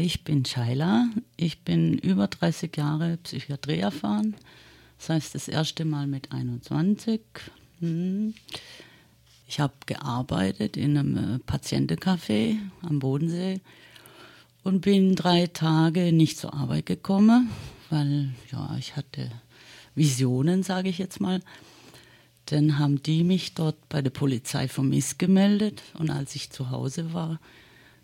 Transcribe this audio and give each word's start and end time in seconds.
Ich 0.00 0.24
bin 0.24 0.46
Shaila. 0.46 1.10
Ich 1.36 1.60
bin 1.60 1.98
über 1.98 2.26
30 2.26 2.74
Jahre 2.74 3.18
Psychiatrie 3.18 3.80
erfahren. 3.80 4.34
Das 4.96 5.10
heißt, 5.10 5.34
das 5.34 5.46
erste 5.46 5.84
Mal 5.84 6.06
mit 6.06 6.32
21. 6.32 7.20
Hm. 7.80 8.32
Ich 9.46 9.60
habe 9.60 9.74
gearbeitet 9.84 10.78
in 10.78 10.96
einem 10.96 11.16
äh, 11.16 11.38
Patientencafé 11.40 12.56
am 12.80 12.98
Bodensee 12.98 13.60
und 14.64 14.80
bin 14.80 15.16
drei 15.16 15.48
Tage 15.48 16.12
nicht 16.12 16.38
zur 16.38 16.54
Arbeit 16.54 16.86
gekommen, 16.86 17.50
weil 17.90 18.30
ja, 18.50 18.74
ich 18.78 18.96
hatte 18.96 19.30
Visionen, 19.94 20.62
sage 20.62 20.88
ich 20.88 20.96
jetzt 20.96 21.20
mal. 21.20 21.42
Dann 22.46 22.78
haben 22.78 23.02
die 23.02 23.22
mich 23.22 23.52
dort 23.52 23.76
bei 23.90 24.00
der 24.00 24.10
Polizei 24.10 24.66
vermisst 24.66 25.18
gemeldet 25.18 25.82
und 25.98 26.08
als 26.08 26.34
ich 26.34 26.48
zu 26.48 26.70
Hause 26.70 27.12
war, 27.12 27.38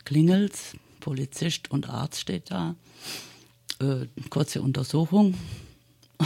klingelt's, 0.04 0.76
Polizist 1.06 1.70
und 1.70 1.88
Arzt 1.88 2.20
steht 2.20 2.50
da, 2.50 2.74
äh, 3.78 4.06
kurze 4.28 4.60
Untersuchung 4.60 5.34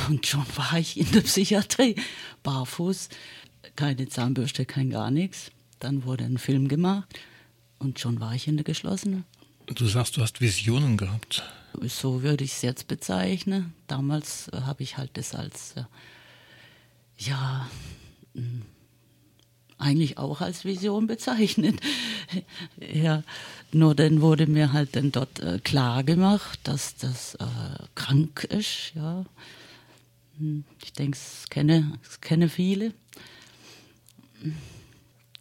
und 0.09 0.27
schon 0.27 0.47
war 0.57 0.79
ich 0.79 0.99
in 0.99 1.13
der 1.13 1.21
Psychiatrie, 1.21 1.97
barfuß 2.43 3.11
keine 3.77 4.09
Zahnbürste, 4.09 4.65
kein 4.65 4.89
gar 4.89 5.11
nichts. 5.11 5.51
Dann 5.81 6.05
wurde 6.05 6.25
ein 6.25 6.39
Film 6.39 6.67
gemacht 6.67 7.21
und 7.79 8.01
schon 8.01 8.21
war 8.21 8.35
ich 8.35 8.49
in 8.49 8.57
der 8.57 8.65
geschlossenen. 8.65 9.25
Du 9.67 9.87
sagst, 9.87 10.17
du 10.17 10.23
hast 10.23 10.41
Visionen 10.41 10.97
gehabt. 10.97 11.43
So 11.83 12.23
würde 12.23 12.45
ich 12.45 12.53
es 12.53 12.63
jetzt 12.63 12.89
bezeichnen. 12.89 13.75
Damals 13.87 14.49
äh, 14.49 14.63
habe 14.63 14.83
ich 14.83 14.97
halt 14.97 15.11
das 15.13 15.35
als, 15.35 15.73
äh, 15.77 15.85
ja, 17.19 17.69
hm, 18.35 18.63
eigentlich 19.81 20.19
auch 20.19 20.41
als 20.41 20.65
Vision 20.65 21.07
bezeichnet. 21.07 21.81
ja, 22.93 23.23
nur 23.73 23.95
dann 23.95 24.21
wurde 24.21 24.47
mir 24.47 24.73
halt 24.73 24.97
dann 24.97 25.13
dort 25.13 25.41
äh, 25.41 25.59
klar 25.63 26.05
gemacht, 26.05 26.61
dass 26.65 26.97
das 26.97 27.35
äh, 27.37 27.47
krank 27.95 28.45
ist. 28.45 28.93
Ja, 28.95 29.25
hm, 30.39 30.65
ich 30.83 30.93
denke, 30.93 31.17
es 31.17 31.49
kenne, 31.51 31.99
kenne 32.21 32.49
viele. 32.49 32.93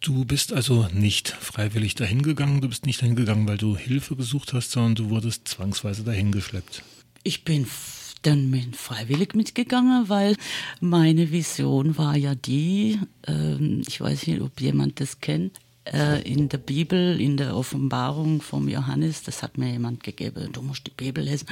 Du 0.00 0.24
bist 0.24 0.52
also 0.52 0.88
nicht 0.92 1.28
freiwillig 1.28 1.94
dahin 1.94 2.22
gegangen, 2.22 2.60
du 2.60 2.68
bist 2.68 2.86
nicht 2.86 3.02
dahin 3.02 3.16
gegangen, 3.16 3.46
weil 3.46 3.58
du 3.58 3.76
Hilfe 3.76 4.16
gesucht 4.16 4.54
hast, 4.54 4.70
sondern 4.70 4.94
du 4.94 5.10
wurdest 5.10 5.46
zwangsweise 5.46 6.04
dahin 6.04 6.32
geschleppt. 6.32 6.82
Ich 7.22 7.44
bin 7.44 7.66
dann 8.22 8.50
mit 8.50 8.76
freiwillig 8.76 9.34
mitgegangen, 9.34 10.08
weil 10.08 10.36
meine 10.80 11.30
Vision 11.30 11.96
war 11.96 12.16
ja 12.16 12.34
die, 12.34 12.98
äh, 13.26 13.56
ich 13.86 14.00
weiß 14.00 14.26
nicht, 14.26 14.40
ob 14.40 14.60
jemand 14.60 15.00
das 15.00 15.20
kennt, 15.20 15.58
äh, 15.84 16.22
in 16.22 16.48
der 16.48 16.58
Bibel, 16.58 17.20
in 17.20 17.36
der 17.36 17.56
Offenbarung 17.56 18.42
vom 18.42 18.68
Johannes, 18.68 19.22
das 19.22 19.42
hat 19.42 19.58
mir 19.58 19.72
jemand 19.72 20.02
gegeben, 20.04 20.52
du 20.52 20.62
musst 20.62 20.86
die 20.86 20.92
Bibel 20.92 21.24
lesen. 21.24 21.48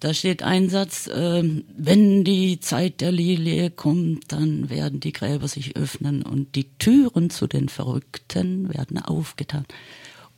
Da 0.00 0.14
steht 0.14 0.42
ein 0.42 0.70
Satz, 0.70 1.08
äh, 1.08 1.62
wenn 1.76 2.24
die 2.24 2.58
Zeit 2.60 3.02
der 3.02 3.12
Lilie 3.12 3.70
kommt, 3.70 4.32
dann 4.32 4.70
werden 4.70 5.00
die 5.00 5.12
Gräber 5.12 5.46
sich 5.46 5.76
öffnen 5.76 6.22
und 6.22 6.54
die 6.54 6.70
Türen 6.78 7.28
zu 7.28 7.46
den 7.46 7.68
Verrückten 7.68 8.72
werden 8.72 8.98
aufgetan. 8.98 9.66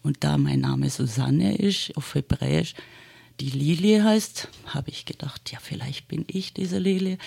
Und 0.02 0.24
da 0.24 0.36
mein 0.36 0.60
Name 0.60 0.90
Susanne 0.90 1.56
ist, 1.56 1.96
auf 1.96 2.16
Hebräisch, 2.16 2.74
die 3.42 3.58
Lilie 3.58 4.04
heißt, 4.04 4.46
habe 4.66 4.90
ich 4.90 5.04
gedacht, 5.04 5.50
ja, 5.50 5.58
vielleicht 5.60 6.06
bin 6.06 6.24
ich 6.28 6.54
diese 6.54 6.78
Lilie. 6.78 7.18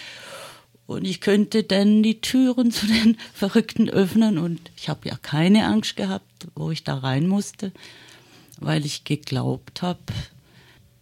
Und 0.87 1.03
ich 1.03 1.19
könnte 1.19 1.63
dann 1.63 2.03
die 2.03 2.21
Türen 2.21 2.71
zu 2.71 2.87
den 2.87 3.17
Verrückten 3.33 3.89
öffnen. 3.89 4.37
Und 4.37 4.71
ich 4.77 4.87
habe 4.87 5.09
ja 5.09 5.17
keine 5.21 5.65
Angst 5.65 5.97
gehabt, 5.97 6.47
wo 6.55 6.71
ich 6.71 6.85
da 6.85 6.95
rein 6.95 7.27
musste, 7.27 7.73
weil 8.61 8.85
ich 8.85 9.03
geglaubt 9.03 9.81
habe, 9.81 9.99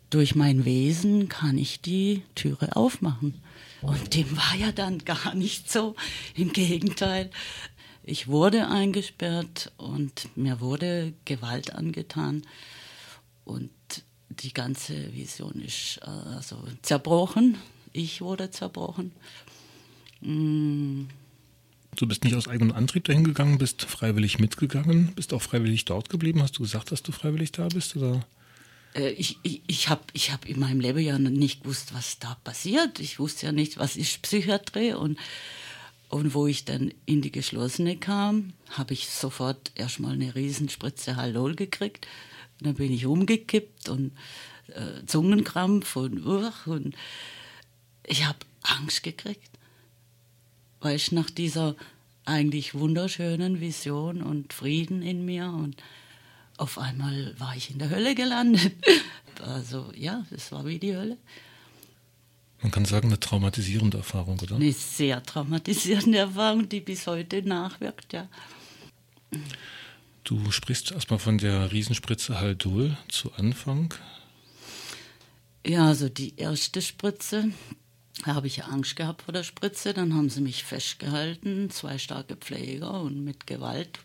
durch 0.09 0.33
mein 0.33 0.65
Wesen 0.65 1.29
kann 1.29 1.59
ich 1.59 1.79
die 1.81 2.23
Türe 2.33 2.75
aufmachen. 2.75 3.39
Und 3.81 4.15
dem 4.15 4.35
war 4.35 4.55
ja 4.57 4.71
dann 4.71 4.97
gar 5.05 5.35
nicht 5.35 5.71
so. 5.71 5.95
Im 6.35 6.53
Gegenteil, 6.53 7.29
ich 8.01 8.27
wurde 8.27 8.67
eingesperrt 8.67 9.73
und 9.77 10.35
mir 10.35 10.59
wurde 10.59 11.13
Gewalt 11.25 11.75
angetan. 11.75 12.41
Und 13.45 13.69
die 14.39 14.53
ganze 14.53 15.13
Vision 15.13 15.61
ist 15.61 15.99
äh, 16.03 16.09
also 16.35 16.57
zerbrochen. 16.81 17.57
Ich 17.91 18.21
wurde 18.21 18.51
zerbrochen. 18.51 19.11
Mm. 20.21 21.03
Du 21.95 22.07
bist 22.07 22.23
nicht 22.23 22.35
aus 22.35 22.47
eigenem 22.47 22.71
Antrieb 22.71 23.03
dahin 23.03 23.23
gegangen, 23.23 23.59
bist 23.59 23.83
freiwillig 23.83 24.39
mitgegangen, 24.39 25.13
bist 25.13 25.31
auch 25.31 25.41
freiwillig 25.43 25.85
dort 25.85 26.09
geblieben. 26.09 26.41
Hast 26.41 26.57
du 26.57 26.63
gesagt, 26.63 26.91
dass 26.91 27.03
du 27.03 27.11
freiwillig 27.11 27.51
da 27.51 27.67
bist? 27.67 27.95
Oder? 27.95 28.25
Äh, 28.95 29.11
ich, 29.11 29.37
ich, 29.43 29.61
ich 29.67 29.89
habe 29.89 30.01
ich 30.13 30.31
hab 30.31 30.47
in 30.47 30.59
meinem 30.59 30.79
Leben 30.79 30.99
ja 30.99 31.19
nicht 31.19 31.63
gewusst, 31.63 31.93
was 31.93 32.19
da 32.19 32.35
passiert. 32.43 32.99
Ich 32.99 33.19
wusste 33.19 33.47
ja 33.47 33.51
nicht, 33.51 33.77
was 33.77 33.95
ist 33.95 34.21
Psychiatrie. 34.23 34.93
Und, 34.93 35.19
und 36.09 36.33
wo 36.33 36.47
ich 36.47 36.65
dann 36.65 36.91
in 37.05 37.21
die 37.21 37.31
geschlossene 37.31 37.97
kam, 37.97 38.53
habe 38.71 38.93
ich 38.93 39.09
sofort 39.09 39.71
erstmal 39.75 40.13
eine 40.13 40.33
Riesenspritze 40.33 41.15
Haldol 41.15 41.55
gekriegt. 41.55 42.07
Und 42.63 42.67
dann 42.67 42.75
bin 42.75 42.93
ich 42.93 43.05
umgekippt 43.05 43.89
und 43.89 44.13
äh, 44.67 45.05
Zungenkrampf 45.05 45.97
und, 45.97 46.25
uh, 46.25 46.49
und 46.65 46.95
ich 48.07 48.25
habe 48.25 48.39
Angst 48.61 49.03
gekriegt. 49.03 49.49
Weil 50.79 50.95
ich 50.95 51.11
nach 51.11 51.29
dieser 51.29 51.75
eigentlich 52.23 52.73
wunderschönen 52.73 53.59
Vision 53.59 54.21
und 54.21 54.53
Frieden 54.53 55.01
in 55.01 55.25
mir 55.25 55.47
und 55.47 55.75
auf 56.55 56.77
einmal 56.77 57.37
war 57.37 57.53
ich 57.53 57.71
in 57.71 57.79
der 57.79 57.89
Hölle 57.89 58.15
gelandet. 58.15 58.73
Also 59.41 59.91
ja, 59.95 60.23
es 60.29 60.51
war 60.51 60.63
wie 60.67 60.77
die 60.77 60.95
Hölle. 60.95 61.17
Man 62.61 62.71
kann 62.71 62.85
sagen, 62.85 63.07
eine 63.07 63.19
traumatisierende 63.19 63.97
Erfahrung, 63.97 64.39
oder? 64.39 64.55
Eine 64.55 64.71
sehr 64.71 65.23
traumatisierende 65.23 66.19
Erfahrung, 66.19 66.69
die 66.69 66.81
bis 66.81 67.07
heute 67.07 67.41
nachwirkt, 67.41 68.13
ja. 68.13 68.29
Du 70.23 70.51
sprichst 70.51 70.91
erstmal 70.91 71.19
von 71.19 71.37
der 71.37 71.71
Riesenspritze 71.71 72.39
Haldol 72.39 72.97
zu 73.09 73.33
Anfang. 73.33 73.93
Ja, 75.65 75.87
also 75.87 76.09
die 76.09 76.37
erste 76.37 76.81
Spritze, 76.81 77.51
da 78.25 78.35
habe 78.35 78.47
ich 78.47 78.63
Angst 78.63 78.95
gehabt 78.95 79.23
vor 79.23 79.33
der 79.33 79.43
Spritze. 79.43 79.93
Dann 79.93 80.13
haben 80.13 80.29
sie 80.29 80.41
mich 80.41 80.63
festgehalten, 80.63 81.69
zwei 81.69 81.97
starke 81.97 82.35
Pfleger 82.35 83.01
und 83.01 83.23
mit 83.23 83.47
Gewalt 83.47 83.99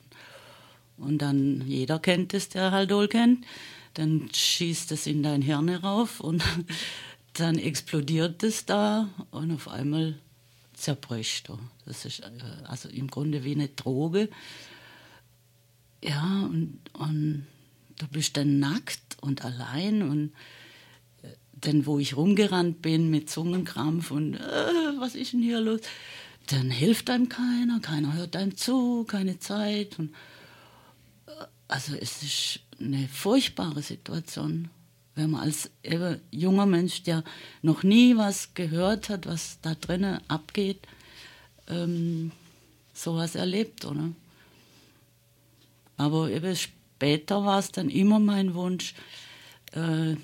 und 0.99 1.19
dann, 1.19 1.63
jeder 1.67 1.99
kennt 1.99 2.35
es, 2.35 2.49
der 2.49 2.73
Haldol 2.73 3.09
kennt, 3.09 3.47
dann 3.95 4.29
schießt 4.33 4.93
es 4.93 5.07
in 5.07 5.23
dein 5.23 5.43
Hirn 5.43 5.69
rauf 5.69 6.21
und 6.21 6.43
dann 7.35 7.59
explodiert 7.59 8.43
es 8.43 8.67
da 8.67 9.09
und 9.31 9.53
auf 9.53 9.69
einmal 9.69 10.19
zerbricht 10.75 11.49
du. 11.49 11.59
Das 11.87 12.05
ist 12.05 12.21
äh, 12.21 12.31
also 12.65 12.89
im 12.89 13.09
Grunde 13.09 13.45
wie 13.45 13.53
eine 13.53 13.69
Droge. 13.69 14.29
Ja, 16.03 16.43
und, 16.45 16.79
und 16.93 17.47
du 17.99 18.07
bist 18.09 18.37
dann 18.37 18.59
nackt 18.61 19.17
und 19.21 19.45
allein 19.45 20.03
und 20.03 20.33
äh, 21.23 21.29
denn 21.53 21.87
wo 21.87 21.99
ich 21.99 22.17
rumgerannt 22.17 22.83
bin 22.83 23.11
mit 23.11 23.29
Zungenkrampf 23.29 24.11
und 24.11 24.35
äh, 24.35 24.41
was 24.99 25.15
ist 25.15 25.33
denn 25.33 25.43
hier 25.43 25.61
los, 25.61 25.81
dann 26.47 26.71
hilft 26.71 27.11
einem 27.11 27.29
keiner, 27.29 27.81
keiner 27.81 28.15
hört 28.15 28.37
einem 28.37 28.57
zu, 28.57 29.05
keine 29.05 29.39
Zeit 29.39 29.99
und 29.99 30.15
also 31.69 31.95
es 31.95 32.23
ist 32.23 32.61
eine 32.81 33.07
furchtbare 33.09 33.83
Situation, 33.83 34.71
wenn 35.15 35.31
man 35.31 35.43
als 35.43 35.71
junger 36.31 36.67
Mensch, 36.67 37.03
der 37.03 37.23
noch 37.61 37.83
nie 37.83 38.17
was 38.17 38.55
gehört 38.55 39.11
hat, 39.11 39.27
was 39.27 39.59
da 39.61 39.75
drinnen 39.75 40.21
abgeht, 40.29 40.81
ähm, 41.69 42.33
sowas 42.95 43.35
erlebt, 43.35 43.85
oder? 43.85 44.11
Aber 45.99 46.31
später 46.55 47.45
war 47.45 47.59
es 47.59 47.71
dann 47.73 47.91
immer 47.91 48.19
mein 48.19 48.55
Wunsch, 48.55 48.95
äh, 49.73 50.15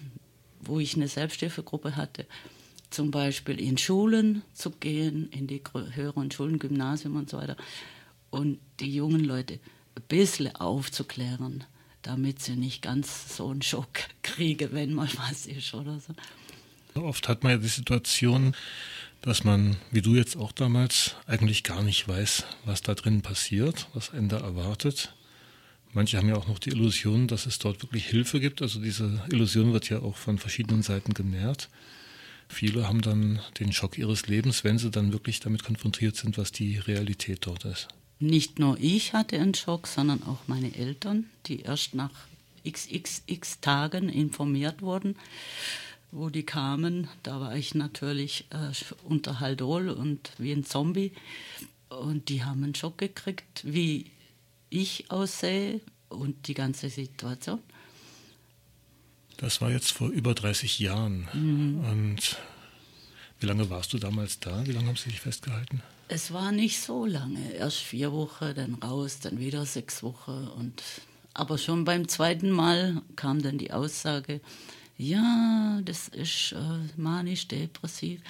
wo 0.60 0.80
ich 0.80 0.94
eine 0.96 1.08
Selbsthilfegruppe 1.08 1.96
hatte, 1.96 2.26
zum 2.90 3.10
Beispiel 3.10 3.60
in 3.60 3.76
Schulen 3.76 4.42
zu 4.54 4.70
gehen, 4.70 5.28
in 5.30 5.46
die 5.46 5.62
höheren 5.92 6.30
Schulen, 6.30 6.58
Gymnasium 6.58 7.16
und 7.16 7.28
so 7.28 7.36
weiter, 7.36 7.56
und 8.30 8.58
die 8.80 8.94
jungen 8.94 9.24
Leute 9.24 9.60
ein 9.96 10.02
bisschen 10.08 10.54
aufzuklären, 10.56 11.64
damit 12.02 12.40
sie 12.40 12.56
nicht 12.56 12.82
ganz 12.82 13.36
so 13.36 13.48
einen 13.48 13.62
Schock 13.62 14.00
kriegen, 14.22 14.72
wenn 14.72 14.94
mal 14.94 15.08
was 15.16 15.46
ist 15.46 15.74
oder 15.74 15.98
so. 16.00 16.14
Oft 17.00 17.28
hat 17.28 17.42
man 17.42 17.52
ja 17.52 17.58
die 17.58 17.66
Situation, 17.66 18.54
dass 19.22 19.42
man, 19.42 19.76
wie 19.90 20.02
du 20.02 20.14
jetzt 20.14 20.36
auch 20.36 20.52
damals, 20.52 21.16
eigentlich 21.26 21.64
gar 21.64 21.82
nicht 21.82 22.06
weiß, 22.06 22.44
was 22.64 22.82
da 22.82 22.94
drin 22.94 23.22
passiert, 23.22 23.88
was 23.92 24.10
Ende 24.10 24.36
erwartet. 24.36 25.12
Manche 25.94 26.18
haben 26.18 26.28
ja 26.28 26.36
auch 26.36 26.48
noch 26.48 26.58
die 26.58 26.70
Illusion, 26.70 27.28
dass 27.28 27.46
es 27.46 27.58
dort 27.58 27.82
wirklich 27.82 28.06
Hilfe 28.06 28.40
gibt. 28.40 28.60
Also 28.62 28.80
diese 28.80 29.22
Illusion 29.30 29.72
wird 29.72 29.88
ja 29.88 30.00
auch 30.00 30.16
von 30.16 30.38
verschiedenen 30.38 30.82
Seiten 30.82 31.14
genährt. 31.14 31.70
Viele 32.48 32.86
haben 32.88 33.00
dann 33.00 33.40
den 33.58 33.72
Schock 33.72 33.96
ihres 33.96 34.26
Lebens, 34.26 34.64
wenn 34.64 34.78
sie 34.78 34.90
dann 34.90 35.12
wirklich 35.12 35.40
damit 35.40 35.64
konfrontiert 35.64 36.16
sind, 36.16 36.36
was 36.36 36.52
die 36.52 36.78
Realität 36.78 37.46
dort 37.46 37.64
ist 37.64 37.88
nicht 38.24 38.58
nur 38.58 38.78
ich 38.80 39.12
hatte 39.12 39.38
einen 39.38 39.54
Schock, 39.54 39.86
sondern 39.86 40.22
auch 40.22 40.38
meine 40.46 40.74
Eltern, 40.74 41.26
die 41.46 41.60
erst 41.60 41.94
nach 41.94 42.12
xxx 42.68 43.60
Tagen 43.60 44.08
informiert 44.08 44.82
wurden, 44.82 45.16
wo 46.10 46.30
die 46.30 46.44
kamen. 46.44 47.08
Da 47.22 47.40
war 47.40 47.56
ich 47.56 47.74
natürlich 47.74 48.46
äh, 48.50 48.72
unter 49.04 49.40
Haldol 49.40 49.90
und 49.90 50.32
wie 50.38 50.52
ein 50.52 50.64
Zombie. 50.64 51.12
Und 51.88 52.28
die 52.28 52.44
haben 52.44 52.64
einen 52.64 52.74
Schock 52.74 52.98
gekriegt, 52.98 53.62
wie 53.64 54.06
ich 54.74 55.10
aussehe 55.10 55.80
und 56.08 56.48
die 56.48 56.54
ganze 56.54 56.90
Situation. 56.90 57.60
Das 59.36 59.60
war 59.60 59.70
jetzt 59.70 59.92
vor 59.92 60.08
über 60.08 60.34
30 60.34 60.78
Jahren. 60.78 61.28
Mhm. 61.32 61.84
Und 61.84 62.38
wie 63.40 63.46
lange 63.46 63.68
warst 63.70 63.92
du 63.92 63.98
damals 63.98 64.40
da? 64.40 64.66
Wie 64.66 64.72
lange 64.72 64.88
haben 64.88 64.96
sie 64.96 65.10
dich 65.10 65.20
festgehalten? 65.20 65.82
Es 66.08 66.32
war 66.32 66.52
nicht 66.52 66.80
so 66.80 67.06
lange. 67.06 67.52
Erst 67.52 67.78
vier 67.78 68.12
Wochen, 68.12 68.54
dann 68.54 68.74
raus, 68.74 69.20
dann 69.20 69.38
wieder 69.38 69.64
sechs 69.64 70.02
Wochen. 70.02 70.48
Und, 70.48 70.82
aber 71.34 71.58
schon 71.58 71.84
beim 71.84 72.08
zweiten 72.08 72.50
Mal 72.50 73.02
kam 73.16 73.42
dann 73.42 73.58
die 73.58 73.72
Aussage, 73.72 74.40
ja, 74.96 75.80
das 75.84 76.08
ist 76.08 76.52
äh, 76.52 77.00
manisch-depressiv. 77.00 78.20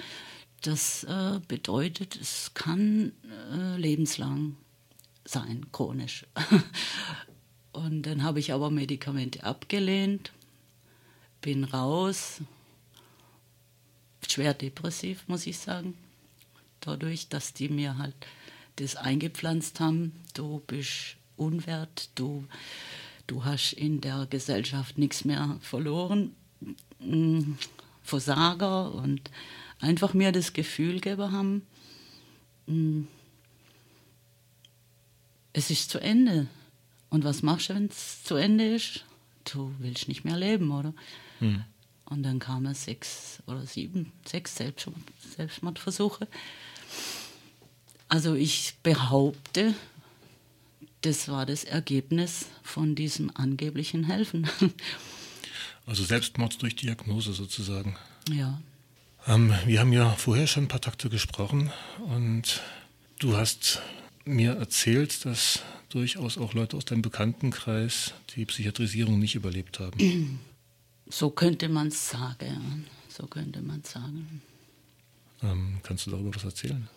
Das 0.61 1.03
äh, 1.03 1.39
bedeutet, 1.47 2.17
es 2.19 2.51
kann 2.55 3.11
äh, 3.53 3.77
lebenslang 3.77 4.55
sein, 5.25 5.65
chronisch. 5.71 6.25
Und 7.73 8.03
dann 8.03 8.23
habe 8.23 8.39
ich 8.39 8.53
aber 8.53 8.71
Medikamente 8.71 9.43
abgelehnt, 9.43 10.31
bin 11.41 11.65
raus, 11.65 12.41
schwer 14.27 14.53
depressiv, 14.53 15.27
muss 15.27 15.45
ich 15.45 15.57
sagen. 15.57 15.95
Dadurch, 16.79 17.27
dass 17.27 17.53
die 17.53 17.69
mir 17.69 17.97
halt 17.97 18.15
das 18.77 18.95
eingepflanzt 18.95 19.79
haben, 19.79 20.13
du 20.33 20.61
bist 20.67 21.17
unwert, 21.37 22.09
du, 22.15 22.45
du 23.27 23.43
hast 23.43 23.73
in 23.73 24.01
der 24.01 24.27
Gesellschaft 24.29 24.97
nichts 24.97 25.25
mehr 25.25 25.57
verloren, 25.61 26.35
mm, 26.99 27.53
Versager 28.03 28.93
und 28.93 29.31
einfach 29.79 30.13
mir 30.13 30.31
das 30.31 30.53
Gefühl 30.53 30.99
gegeben 30.99 31.31
haben, 31.31 31.67
mm, 32.67 33.03
es 35.55 35.69
ist 35.69 35.89
zu 35.89 35.99
Ende. 35.99 36.47
Und 37.09 37.23
was 37.23 37.41
machst 37.41 37.69
du, 37.69 37.75
wenn 37.75 37.85
es 37.85 38.23
zu 38.23 38.35
Ende 38.35 38.75
ist? 38.75 39.05
Du 39.45 39.73
willst 39.79 40.09
nicht 40.09 40.25
mehr 40.25 40.37
leben, 40.37 40.69
oder? 40.69 40.93
Hm. 41.39 41.63
Und 42.03 42.23
dann 42.23 42.39
kamen 42.39 42.73
sechs 42.73 43.41
oder 43.47 43.65
sieben, 43.65 44.11
sechs 44.25 44.57
Selbstmord, 44.57 44.99
Selbstmordversuche. 45.37 46.27
Also 48.09 48.35
ich 48.35 48.75
behaupte, 48.83 49.73
das 51.01 51.29
war 51.29 51.45
das 51.45 51.63
Ergebnis 51.63 52.47
von 52.61 52.95
diesem 52.95 53.31
angeblichen 53.35 54.03
Helfen. 54.03 54.47
Also 55.87 56.03
Selbstmord 56.03 56.59
durch 56.63 56.75
Diagnose 56.75 57.33
sozusagen. 57.33 57.95
Ja. 58.31 58.59
Ähm, 59.27 59.53
wir 59.67 59.79
haben 59.79 59.93
ja 59.93 60.09
vorher 60.13 60.47
schon 60.47 60.63
ein 60.63 60.67
paar 60.67 60.81
Takte 60.81 61.11
gesprochen 61.11 61.71
und 62.07 62.63
du 63.19 63.37
hast 63.37 63.83
mir 64.25 64.53
erzählt, 64.53 65.25
dass 65.25 65.61
durchaus 65.89 66.37
auch 66.37 66.53
Leute 66.53 66.75
aus 66.75 66.85
deinem 66.85 67.01
Bekanntenkreis 67.01 68.13
die 68.35 68.45
Psychiatrisierung 68.45 69.19
nicht 69.19 69.35
überlebt 69.35 69.79
haben. 69.79 70.39
So 71.07 71.29
könnte 71.29 71.69
man 71.69 71.89
es 71.89 72.09
sagen. 72.09 72.87
So 73.09 73.27
könnte 73.27 73.61
man 73.61 73.83
sagen. 73.83 74.41
Ähm, 75.43 75.77
kannst 75.83 76.07
du 76.07 76.11
darüber 76.11 76.33
was 76.35 76.43
erzählen? 76.43 76.87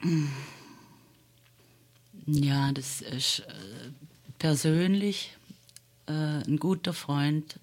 Ja, 2.26 2.72
das 2.72 3.02
ist 3.02 3.40
äh, 3.40 3.90
persönlich 4.38 5.36
äh, 6.06 6.12
ein 6.12 6.56
guter 6.58 6.94
Freund, 6.94 7.60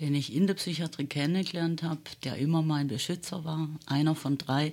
den 0.00 0.16
ich 0.16 0.34
in 0.34 0.48
der 0.48 0.54
Psychiatrie 0.54 1.06
kennengelernt 1.06 1.84
habe, 1.84 2.00
der 2.24 2.36
immer 2.36 2.62
mein 2.62 2.88
Beschützer 2.88 3.44
war, 3.44 3.68
einer 3.86 4.16
von 4.16 4.36
drei 4.38 4.72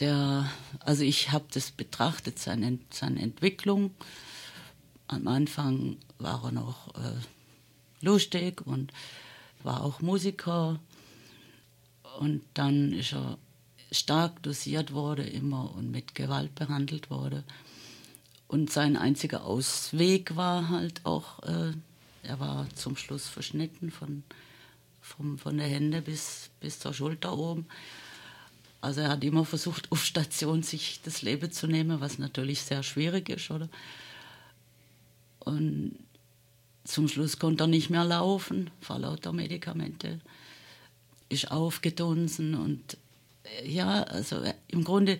der, 0.00 0.50
also 0.80 1.04
ich 1.04 1.30
habe 1.30 1.46
das 1.52 1.70
betrachtet, 1.70 2.38
seine, 2.38 2.78
seine 2.90 3.20
Entwicklung. 3.20 3.94
Am 5.06 5.28
Anfang 5.28 5.98
war 6.18 6.44
er 6.44 6.52
noch 6.52 6.94
äh, 6.94 7.20
lustig 8.00 8.66
und 8.66 8.92
war 9.62 9.82
auch 9.82 10.00
Musiker. 10.00 10.80
Und 12.18 12.42
dann 12.54 12.92
ist 12.92 13.12
er 13.12 13.38
stark 13.92 14.42
dosiert 14.42 14.92
worden 14.92 15.26
immer 15.26 15.74
und 15.74 15.90
mit 15.90 16.14
Gewalt 16.14 16.54
behandelt 16.54 17.10
worden. 17.10 17.44
Und 18.48 18.70
sein 18.70 18.96
einziger 18.96 19.44
Ausweg 19.44 20.36
war 20.36 20.68
halt 20.68 21.04
auch, 21.06 21.42
äh, 21.42 21.72
er 22.22 22.40
war 22.40 22.68
zum 22.74 22.96
Schluss 22.96 23.28
verschnitten 23.28 23.90
von, 23.90 24.24
vom, 25.00 25.38
von 25.38 25.56
der 25.56 25.68
Hände 25.68 26.02
bis, 26.02 26.50
bis 26.60 26.78
zur 26.78 26.92
Schulter 26.92 27.36
oben. 27.36 27.66
Also 28.80 29.02
er 29.02 29.10
hat 29.10 29.24
immer 29.24 29.44
versucht, 29.44 29.90
auf 29.92 30.04
Station 30.04 30.62
sich 30.62 31.00
das 31.04 31.22
Leben 31.22 31.52
zu 31.52 31.66
nehmen, 31.66 32.00
was 32.00 32.18
natürlich 32.18 32.62
sehr 32.62 32.82
schwierig 32.82 33.28
ist, 33.28 33.50
oder? 33.50 33.68
Und 35.40 35.98
zum 36.84 37.08
Schluss 37.08 37.38
konnte 37.38 37.64
er 37.64 37.66
nicht 37.66 37.90
mehr 37.90 38.04
laufen, 38.04 38.70
vor 38.80 38.98
lauter 38.98 39.32
Medikamente. 39.32 40.20
Ist 41.28 41.50
aufgedunsen 41.50 42.54
und 42.54 42.96
ja, 43.64 44.02
also 44.04 44.42
im 44.68 44.84
Grunde, 44.84 45.18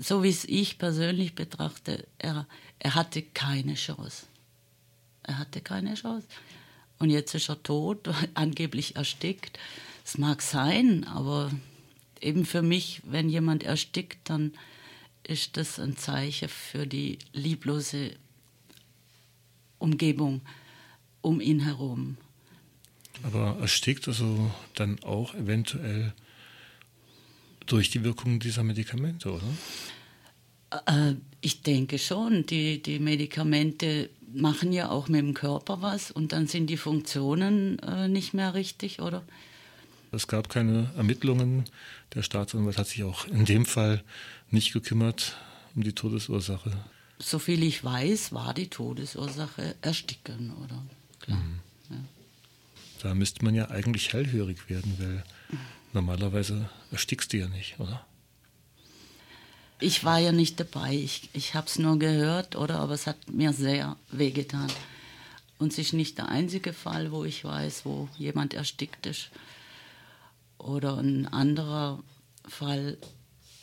so 0.00 0.22
wie 0.22 0.30
es 0.30 0.44
ich 0.44 0.78
persönlich 0.78 1.34
betrachte, 1.34 2.06
er, 2.18 2.46
er 2.78 2.94
hatte 2.94 3.22
keine 3.22 3.74
Chance. 3.74 4.26
Er 5.22 5.38
hatte 5.38 5.60
keine 5.60 5.94
Chance. 5.94 6.26
Und 6.98 7.10
jetzt 7.10 7.34
ist 7.34 7.48
er 7.48 7.62
tot, 7.62 8.08
angeblich 8.34 8.96
erstickt. 8.96 9.58
Es 10.04 10.18
mag 10.18 10.42
sein, 10.42 11.04
aber 11.04 11.50
eben 12.22 12.44
für 12.44 12.62
mich, 12.62 13.02
wenn 13.04 13.28
jemand 13.28 13.62
erstickt, 13.62 14.30
dann 14.30 14.52
ist 15.24 15.56
das 15.56 15.78
ein 15.78 15.96
Zeichen 15.96 16.48
für 16.48 16.86
die 16.86 17.18
lieblose 17.32 18.12
Umgebung 19.78 20.40
um 21.20 21.40
ihn 21.40 21.60
herum. 21.60 22.16
Aber 23.22 23.58
erstickt 23.60 24.08
also 24.08 24.50
dann 24.74 25.02
auch 25.04 25.34
eventuell 25.34 26.12
durch 27.66 27.90
die 27.90 28.02
Wirkung 28.02 28.40
dieser 28.40 28.64
Medikamente, 28.64 29.30
oder? 29.30 29.46
Äh, 30.86 31.14
ich 31.40 31.62
denke 31.62 31.98
schon. 31.98 32.46
Die, 32.46 32.82
die 32.82 32.98
Medikamente 32.98 34.10
machen 34.32 34.72
ja 34.72 34.90
auch 34.90 35.08
mit 35.08 35.20
dem 35.20 35.34
Körper 35.34 35.82
was 35.82 36.10
und 36.10 36.32
dann 36.32 36.46
sind 36.46 36.68
die 36.68 36.76
Funktionen 36.76 37.78
äh, 37.80 38.08
nicht 38.08 38.34
mehr 38.34 38.54
richtig, 38.54 39.00
oder? 39.00 39.22
Es 40.12 40.28
gab 40.28 40.50
keine 40.50 40.90
Ermittlungen. 40.96 41.64
Der 42.14 42.22
Staatsanwalt 42.22 42.76
hat 42.76 42.86
sich 42.86 43.02
auch 43.02 43.26
in 43.26 43.46
dem 43.46 43.64
Fall 43.64 44.04
nicht 44.50 44.72
gekümmert 44.72 45.36
um 45.74 45.82
die 45.82 45.94
Todesursache. 45.94 46.70
Soviel 47.18 47.62
ich 47.62 47.82
weiß, 47.82 48.32
war 48.32 48.52
die 48.52 48.68
Todesursache 48.68 49.74
Ersticken, 49.80 50.52
oder? 50.62 50.82
Klar. 51.20 51.38
Mhm. 51.38 51.60
Ja. 51.88 51.96
Da 53.02 53.14
müsste 53.14 53.44
man 53.44 53.54
ja 53.54 53.70
eigentlich 53.70 54.12
hellhörig 54.12 54.68
werden, 54.68 54.94
weil 54.98 55.24
normalerweise 55.94 56.68
erstickst 56.90 57.32
du 57.32 57.38
ja 57.38 57.48
nicht, 57.48 57.80
oder? 57.80 58.04
Ich 59.80 60.04
war 60.04 60.18
ja 60.18 60.30
nicht 60.30 60.60
dabei. 60.60 60.94
Ich, 60.94 61.30
ich 61.32 61.54
habe 61.54 61.66
es 61.66 61.78
nur 61.78 61.98
gehört, 61.98 62.54
oder? 62.54 62.80
Aber 62.80 62.94
es 62.94 63.06
hat 63.06 63.16
mir 63.30 63.52
sehr 63.52 63.96
wehgetan. 64.10 64.70
Und 65.58 65.72
es 65.72 65.78
ist 65.78 65.92
nicht 65.92 66.18
der 66.18 66.28
einzige 66.28 66.72
Fall, 66.72 67.12
wo 67.12 67.24
ich 67.24 67.44
weiß, 67.44 67.84
wo 67.84 68.08
jemand 68.18 68.54
erstickt 68.54 69.06
ist. 69.06 69.30
Oder 70.62 70.98
ein 70.98 71.26
anderer 71.26 72.02
Fall 72.46 72.96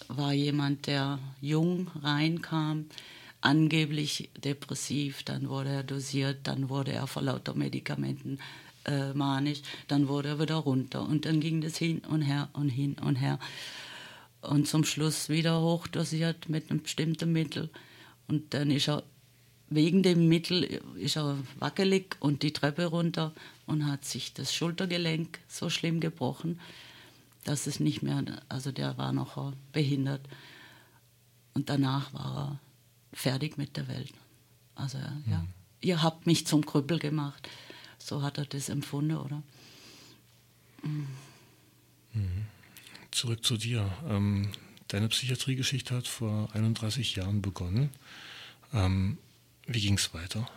war 0.09 0.33
jemand, 0.33 0.87
der 0.87 1.19
jung 1.39 1.89
reinkam, 2.01 2.85
angeblich 3.41 4.29
depressiv, 4.37 5.23
dann 5.23 5.47
wurde 5.47 5.69
er 5.69 5.83
dosiert, 5.83 6.39
dann 6.43 6.67
wurde 6.67 6.91
er 6.91 7.07
vor 7.07 7.21
lauter 7.21 7.53
Medikamenten 7.53 8.39
äh, 8.85 9.13
manisch, 9.13 9.61
dann 9.87 10.09
wurde 10.09 10.29
er 10.29 10.39
wieder 10.39 10.55
runter 10.55 11.07
und 11.07 11.25
dann 11.25 11.39
ging 11.39 11.61
das 11.61 11.77
hin 11.77 11.99
und 12.09 12.21
her 12.21 12.49
und 12.51 12.67
hin 12.67 12.97
und 12.99 13.15
her. 13.15 13.39
Und 14.41 14.67
zum 14.67 14.83
Schluss 14.83 15.29
wieder 15.29 15.61
hochdosiert 15.61 16.49
mit 16.49 16.69
einem 16.69 16.81
bestimmten 16.81 17.31
Mittel. 17.31 17.69
Und 18.27 18.53
dann 18.53 18.71
ist 18.71 18.89
er 18.89 19.03
wegen 19.69 20.01
dem 20.01 20.27
Mittel 20.27 20.63
ist 20.95 21.15
er 21.15 21.37
wackelig 21.59 22.15
und 22.19 22.41
die 22.41 22.53
Treppe 22.53 22.85
runter 22.85 23.33
und 23.67 23.85
hat 23.85 24.03
sich 24.03 24.33
das 24.33 24.53
Schultergelenk 24.53 25.39
so 25.47 25.69
schlimm 25.69 25.99
gebrochen, 25.99 26.59
dass 27.43 27.67
es 27.67 27.79
nicht 27.79 28.01
mehr, 28.01 28.24
also 28.50 28.72
der 28.72 28.98
war 28.98 29.13
noch 29.13 29.53
behindert. 29.72 30.27
Und 31.53 31.69
danach 31.69 32.13
war 32.13 32.38
er 32.38 32.60
fertig 33.13 33.58
mit 33.58 33.77
der 33.77 33.88
Welt. 33.88 34.13
Also 34.75 34.98
ja, 34.98 35.39
mhm. 35.39 35.48
ihr 35.81 36.01
habt 36.03 36.25
mich 36.25 36.48
zum 36.48 36.65
Krüppel 36.65 37.00
gemacht. 37.00 37.50
So 37.98 38.22
hat 38.22 38.38
er 38.38 38.46
das 38.46 38.69
empfunden, 38.69 39.17
oder? 39.17 39.43
Mhm. 40.84 41.08
Zurück 43.12 43.43
zu 43.43 43.58
dir. 43.58 43.91
Ähm, 44.08 44.51
deine 44.88 45.10
Psychiatriegeschichte 45.10 45.96
hat 45.96 46.08
vor 46.08 46.50
31 46.53 47.15
Jahren 47.15 47.41
begonnen. 47.41 47.89
Ähm, 48.74 49.17
wie 49.65 49.81
ging 49.81 49.96
es 49.96 50.13
weiter? 50.13 50.50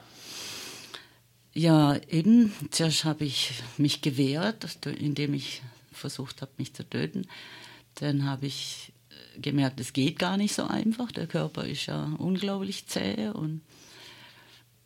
Ja, 1.55 1.97
eben. 2.09 2.53
Zuerst 2.71 3.05
habe 3.05 3.25
ich 3.25 3.53
mich 3.77 4.01
gewehrt, 4.01 4.87
indem 4.87 5.35
ich 5.35 5.62
versucht 5.92 6.42
habe, 6.42 6.52
mich 6.58 6.75
zu 6.75 6.88
töten. 6.88 7.26
Dann 7.96 8.25
habe 8.25 8.46
ich 8.46 8.92
äh, 9.11 9.40
gemerkt, 9.40 9.80
es 9.80 9.92
geht 9.92 10.18
gar 10.18 10.37
nicht 10.37 10.54
so 10.54 10.64
einfach. 10.64 11.12
Der 11.12 11.26
Körper 11.26 11.66
ist 11.66 11.87
ja 11.87 12.04
unglaublich 12.18 12.87
zäh. 12.87 13.28
Und 13.28 13.62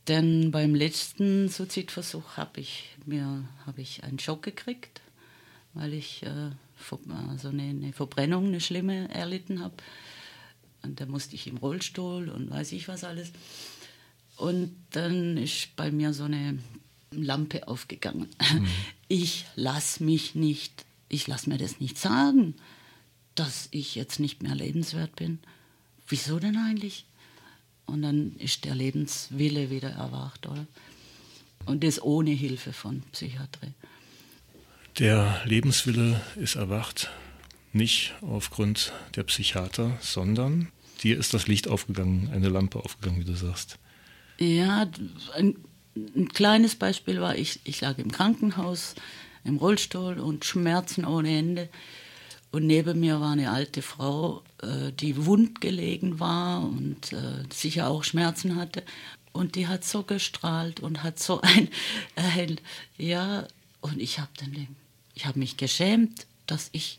dann 0.06 0.50
beim 0.50 0.75
letzten 0.75 1.48
Suizidversuch 1.48 2.36
habe 2.36 2.60
ich 2.60 2.96
mir 3.04 3.48
hab 3.66 3.78
ich 3.78 4.04
einen 4.04 4.18
Schock 4.18 4.42
gekriegt, 4.42 5.00
weil 5.75 5.92
ich 5.92 6.22
äh, 6.22 6.50
also 7.30 7.48
eine, 7.48 7.62
eine 7.62 7.92
Verbrennung, 7.92 8.46
eine 8.46 8.60
schlimme 8.60 9.08
erlitten 9.12 9.62
habe. 9.62 9.75
Und 10.82 11.00
da 11.00 11.06
musste 11.06 11.34
ich 11.34 11.46
im 11.46 11.56
Rollstuhl 11.56 12.28
und 12.28 12.50
weiß 12.50 12.72
ich 12.72 12.86
was 12.86 13.02
alles. 13.02 13.32
Und 14.36 14.76
dann 14.90 15.36
ist 15.36 15.75
bei 15.76 15.90
mir 15.90 16.12
so 16.12 16.25
eine 16.25 16.58
Lampe 17.10 17.66
aufgegangen. 17.66 18.28
Mhm. 18.52 18.66
Ich 19.08 19.46
lasse 19.54 20.04
mich 20.04 20.34
nicht, 20.34 20.86
ich 21.08 21.26
lasse 21.26 21.48
mir 21.48 21.58
das 21.58 21.80
nicht 21.80 21.98
sagen, 21.98 22.54
dass 23.34 23.68
ich 23.70 23.94
jetzt 23.94 24.18
nicht 24.18 24.42
mehr 24.42 24.54
lebenswert 24.54 25.16
bin. 25.16 25.38
Wieso 26.08 26.38
denn 26.38 26.56
eigentlich? 26.56 27.06
Und 27.84 28.02
dann 28.02 28.34
ist 28.36 28.64
der 28.64 28.75
Lebenswille 28.75 29.70
wieder 29.70 29.90
erwacht, 29.90 30.46
oder? 30.46 30.66
Und 31.66 31.84
das 31.84 32.02
ohne 32.02 32.30
Hilfe 32.30 32.72
von 32.72 33.02
Psychiatrie. 33.12 33.72
Der 34.98 35.42
Lebenswille 35.44 36.20
ist 36.36 36.56
erwacht, 36.56 37.10
nicht 37.72 38.14
aufgrund 38.22 38.92
der 39.14 39.25
Psychiater, 39.25 39.98
sondern 40.00 40.68
dir 41.02 41.18
ist 41.18 41.34
das 41.34 41.46
Licht 41.46 41.68
aufgegangen, 41.68 42.30
eine 42.32 42.48
Lampe 42.48 42.78
aufgegangen, 42.78 43.20
wie 43.20 43.25
du 43.25 43.36
sagst. 43.36 43.78
Ja, 44.38 44.90
ein, 45.34 45.56
ein 45.94 46.28
kleines 46.28 46.76
Beispiel 46.76 47.20
war, 47.20 47.36
ich, 47.36 47.60
ich 47.64 47.80
lag 47.80 47.98
im 47.98 48.10
Krankenhaus 48.10 48.94
im 49.47 49.57
Rollstuhl 49.57 50.19
und 50.19 50.45
Schmerzen 50.45 51.05
ohne 51.05 51.37
Ende. 51.37 51.69
Und 52.53 52.67
neben 52.67 53.00
mir 53.00 53.21
war 53.21 53.33
eine 53.33 53.50
alte 53.50 53.83
Frau, 53.83 54.43
äh, 54.62 54.93
die 54.93 55.26
wund 55.26 55.61
gelegen 55.61 56.21
war 56.21 56.62
und 56.62 57.12
äh, 57.12 57.45
sicher 57.53 57.88
auch 57.88 58.05
Schmerzen 58.05 58.57
hatte. 58.57 58.83
Und 59.33 59.55
die 59.55 59.67
hat 59.67 59.85
so 59.85 60.03
gestrahlt 60.03 60.81
und 60.81 61.03
hat 61.03 61.19
so 61.19 61.41
ein, 61.43 61.69
ein 62.15 62.61
ja, 62.97 63.47
und 63.81 64.00
ich 64.00 64.19
habe 64.19 64.31
dann, 64.38 64.69
ich 65.15 65.26
habe 65.26 65.38
mich 65.38 65.57
geschämt, 65.57 66.26
dass 66.47 66.71
ich, 66.73 66.99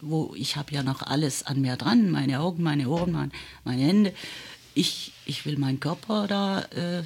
wo 0.00 0.34
ich 0.36 0.56
habe 0.56 0.72
ja 0.72 0.82
noch 0.82 1.02
alles 1.02 1.44
an 1.44 1.60
mir 1.60 1.76
dran, 1.76 2.10
meine 2.10 2.40
Augen, 2.40 2.62
meine 2.62 2.88
Ohren, 2.88 3.12
meine, 3.12 3.32
meine 3.64 3.82
Hände 3.82 4.12
ich, 4.74 5.12
ich 5.24 5.46
will 5.46 5.56
meinen 5.56 5.80
Körper 5.80 6.26
da 6.26 6.62
äh, 6.62 7.04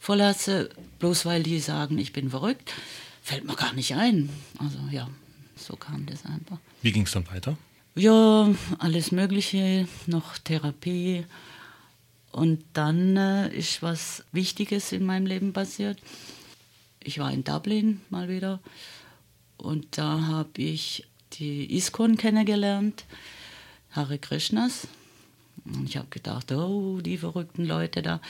verlassen, 0.00 0.68
bloß 0.98 1.26
weil 1.26 1.42
die 1.42 1.60
sagen, 1.60 1.98
ich 1.98 2.12
bin 2.12 2.30
verrückt, 2.30 2.72
fällt 3.26 3.44
mir 3.44 3.56
gar 3.56 3.72
nicht 3.72 3.92
ein. 3.96 4.30
Also 4.60 4.78
ja, 4.92 5.08
so 5.56 5.74
kam 5.74 6.06
das 6.06 6.24
einfach. 6.24 6.58
Wie 6.82 6.92
ging 6.92 7.02
es 7.02 7.10
dann 7.10 7.26
weiter? 7.26 7.58
Ja, 7.96 8.54
alles 8.78 9.10
Mögliche, 9.10 9.88
noch 10.06 10.38
Therapie. 10.38 11.24
Und 12.30 12.64
dann 12.72 13.16
äh, 13.16 13.48
ist 13.48 13.82
was 13.82 14.24
Wichtiges 14.30 14.92
in 14.92 15.04
meinem 15.04 15.26
Leben 15.26 15.52
passiert. 15.52 15.98
Ich 17.02 17.18
war 17.18 17.32
in 17.32 17.42
Dublin 17.42 18.00
mal 18.10 18.28
wieder 18.28 18.60
und 19.56 19.98
da 19.98 20.20
habe 20.28 20.62
ich 20.62 21.04
die 21.32 21.76
Iskon 21.76 22.16
kennengelernt, 22.16 23.06
Hare 23.90 24.18
Krishnas. 24.18 24.86
Und 25.64 25.88
ich 25.88 25.96
habe 25.96 26.08
gedacht, 26.10 26.52
oh, 26.52 27.00
die 27.00 27.18
verrückten 27.18 27.64
Leute 27.64 28.02
da 28.02 28.20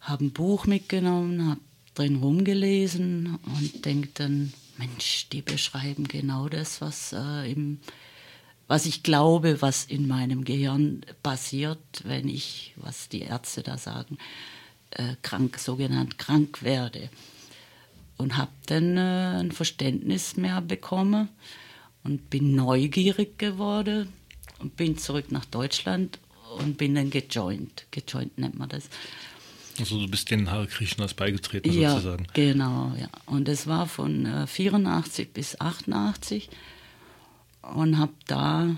haben 0.00 0.26
ein 0.26 0.32
Buch 0.32 0.66
mitgenommen, 0.66 1.50
habe 1.50 1.60
drin 1.96 2.16
rumgelesen 2.16 3.38
und 3.44 3.84
denke 3.84 4.10
dann, 4.14 4.52
Mensch, 4.78 5.28
die 5.32 5.42
beschreiben 5.42 6.06
genau 6.06 6.48
das, 6.48 6.80
was, 6.80 7.12
äh, 7.12 7.50
im, 7.50 7.80
was 8.68 8.86
ich 8.86 9.02
glaube, 9.02 9.62
was 9.62 9.84
in 9.84 10.06
meinem 10.06 10.44
Gehirn 10.44 11.00
passiert, 11.22 11.78
wenn 12.04 12.28
ich, 12.28 12.74
was 12.76 13.08
die 13.08 13.22
Ärzte 13.22 13.62
da 13.62 13.78
sagen, 13.78 14.18
äh, 14.90 15.14
krank, 15.22 15.58
sogenannt 15.58 16.18
krank 16.18 16.62
werde. 16.62 17.08
Und 18.18 18.36
habe 18.36 18.52
dann 18.66 18.96
äh, 18.96 19.40
ein 19.40 19.52
Verständnis 19.52 20.36
mehr 20.36 20.60
bekommen 20.60 21.28
und 22.04 22.30
bin 22.30 22.54
neugierig 22.54 23.38
geworden 23.38 24.12
und 24.58 24.76
bin 24.76 24.98
zurück 24.98 25.32
nach 25.32 25.44
Deutschland 25.44 26.18
und 26.58 26.78
bin 26.78 26.94
dann 26.94 27.10
gejoint. 27.10 27.86
Gejoint 27.90 28.38
nennt 28.38 28.58
man 28.58 28.68
das. 28.68 28.88
Also 29.80 30.00
du 30.00 30.08
bist 30.08 30.30
den 30.30 30.50
Hare 30.50 30.66
Krishnas 30.66 31.14
beigetreten 31.14 31.72
ja, 31.72 31.92
sozusagen. 31.92 32.26
Genau, 32.34 32.92
ja. 32.98 33.08
Und 33.26 33.48
es 33.48 33.66
war 33.66 33.86
von 33.86 34.26
äh, 34.26 34.46
84 34.46 35.32
bis 35.32 35.60
88 35.60 36.48
und 37.74 37.98
habe 37.98 38.12
da 38.26 38.76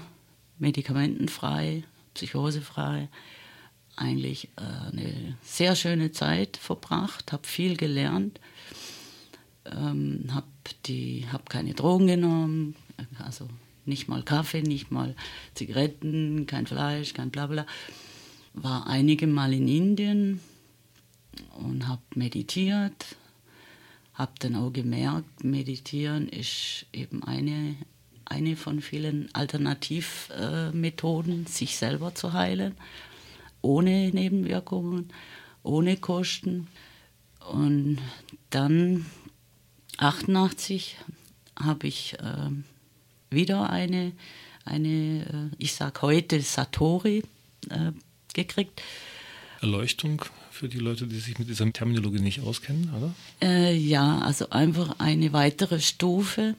medikamentenfrei, 0.58 1.84
psychosefrei 2.14 3.08
eigentlich 3.96 4.48
äh, 4.56 4.90
eine 4.92 5.36
sehr 5.42 5.76
schöne 5.76 6.12
Zeit 6.12 6.56
verbracht, 6.56 7.32
habe 7.32 7.46
viel 7.46 7.76
gelernt, 7.76 8.40
ähm, 9.66 10.24
habe 10.30 10.46
hab 11.32 11.50
keine 11.50 11.74
Drogen 11.74 12.06
genommen, 12.06 12.76
also 13.18 13.48
nicht 13.84 14.08
mal 14.08 14.22
Kaffee, 14.22 14.62
nicht 14.62 14.90
mal 14.90 15.14
Zigaretten, 15.54 16.46
kein 16.46 16.66
Fleisch, 16.66 17.14
kein 17.14 17.30
Blabla. 17.30 17.66
War 18.52 18.86
einige 18.86 19.26
Mal 19.26 19.52
in 19.54 19.68
Indien 19.68 20.40
und 21.58 21.88
habe 21.88 22.02
meditiert, 22.14 23.16
habe 24.14 24.32
dann 24.40 24.56
auch 24.56 24.72
gemerkt, 24.72 25.44
meditieren 25.44 26.28
ist 26.28 26.86
eben 26.92 27.22
eine, 27.22 27.76
eine 28.24 28.56
von 28.56 28.80
vielen 28.80 29.32
Alternativmethoden, 29.34 31.46
sich 31.46 31.76
selber 31.76 32.14
zu 32.14 32.32
heilen, 32.32 32.74
ohne 33.62 34.10
Nebenwirkungen, 34.10 35.12
ohne 35.62 35.96
Kosten. 35.96 36.66
Und 37.50 37.98
dann 38.50 39.06
88 39.98 40.96
habe 41.56 41.86
ich 41.86 42.14
äh, 42.14 42.50
wieder 43.30 43.70
eine, 43.70 44.12
eine 44.64 45.50
äh, 45.52 45.56
ich 45.58 45.74
sage 45.74 46.02
heute 46.02 46.40
Satori 46.40 47.22
äh, 47.70 47.92
gekriegt. 48.34 48.82
Erleuchtung 49.60 50.24
für 50.58 50.68
die 50.68 50.78
Leute, 50.78 51.06
die 51.06 51.18
sich 51.20 51.38
mit 51.38 51.48
dieser 51.48 51.72
Terminologie 51.72 52.18
nicht 52.18 52.40
auskennen, 52.40 52.90
oder? 52.96 53.14
Äh, 53.40 53.76
ja, 53.76 54.18
also 54.18 54.50
einfach 54.50 54.98
eine 54.98 55.32
weitere 55.32 55.78
Stufe 55.80 56.56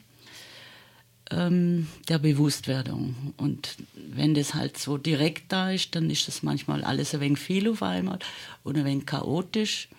ähm, 1.32 1.88
der 2.08 2.18
Bewusstwerdung. 2.18 3.34
Und 3.36 3.76
wenn 3.94 4.34
das 4.34 4.54
halt 4.54 4.78
so 4.78 4.98
direkt 4.98 5.52
da 5.52 5.72
ist, 5.72 5.96
dann 5.96 6.10
ist 6.10 6.30
das 6.30 6.44
manchmal 6.44 6.84
alles 6.84 7.14
ein 7.14 7.20
wenig 7.20 7.40
viel 7.40 7.70
auf 7.70 7.84
einmal 7.84 8.20
und 8.64 8.78
ein 8.78 8.86
wenig 8.86 9.06
chaotisch. 9.06 9.90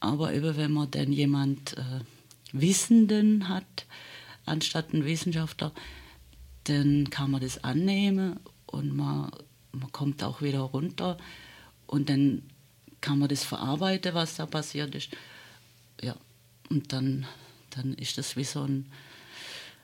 Aber 0.00 0.34
eben 0.34 0.56
wenn 0.56 0.72
man 0.72 0.90
dann 0.90 1.12
jemand 1.12 1.78
äh, 1.78 2.00
Wissenden 2.52 3.48
hat, 3.48 3.86
anstatt 4.44 4.92
ein 4.92 5.04
Wissenschaftler, 5.04 5.72
dann 6.64 7.10
kann 7.10 7.30
man 7.30 7.40
das 7.40 7.62
annehmen 7.62 8.40
und 8.66 8.94
man, 8.94 9.30
man 9.72 9.92
kommt 9.92 10.24
auch 10.24 10.42
wieder 10.42 10.60
runter 10.60 11.16
und 11.86 12.08
dann 12.08 12.42
kann 13.04 13.18
man 13.18 13.28
das 13.28 13.44
verarbeiten, 13.44 14.14
was 14.14 14.36
da 14.36 14.46
passiert 14.46 14.94
ist. 14.94 15.10
Ja, 16.00 16.16
und 16.70 16.90
dann, 16.94 17.26
dann 17.70 17.92
ist 17.94 18.16
das 18.16 18.34
wie 18.34 18.44
so 18.44 18.62
ein, 18.62 18.86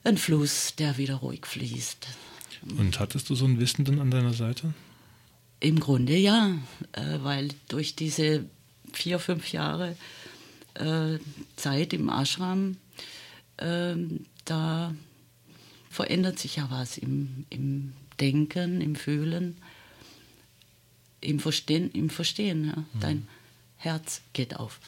ein 0.04 0.16
Fluss, 0.16 0.74
der 0.76 0.96
wieder 0.96 1.16
ruhig 1.16 1.46
fließt. 1.46 2.06
Und 2.78 2.98
hattest 2.98 3.28
du 3.28 3.34
so 3.34 3.44
einen 3.44 3.60
Wissenden 3.60 4.00
an 4.00 4.10
deiner 4.10 4.32
Seite? 4.32 4.72
Im 5.60 5.80
Grunde 5.80 6.16
ja, 6.16 6.56
äh, 6.92 7.18
weil 7.20 7.50
durch 7.68 7.94
diese 7.94 8.46
vier, 8.90 9.18
fünf 9.18 9.52
Jahre 9.52 9.96
äh, 10.74 11.18
Zeit 11.56 11.92
im 11.92 12.08
Ashram 12.08 12.78
äh, 13.58 13.96
da 14.46 14.94
verändert 15.90 16.38
sich 16.38 16.56
ja 16.56 16.70
was 16.70 16.96
im, 16.96 17.44
im 17.50 17.92
Denken, 18.18 18.80
im 18.80 18.96
Fühlen, 18.96 19.58
im 21.20 21.40
Verstehen. 21.40 21.90
Im 21.92 22.10
Verstehen 22.10 22.66
ja. 22.66 22.76
mhm. 22.76 23.00
Dein 23.00 23.28
Herz 23.76 24.22
geht 24.32 24.56
auf. 24.56 24.80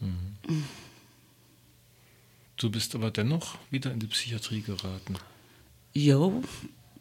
Mhm. 0.00 0.64
Du 2.56 2.70
bist 2.70 2.94
aber 2.94 3.10
dennoch 3.10 3.56
wieder 3.70 3.92
in 3.92 4.00
die 4.00 4.06
Psychiatrie 4.06 4.60
geraten. 4.60 5.16
Jo, 5.94 6.42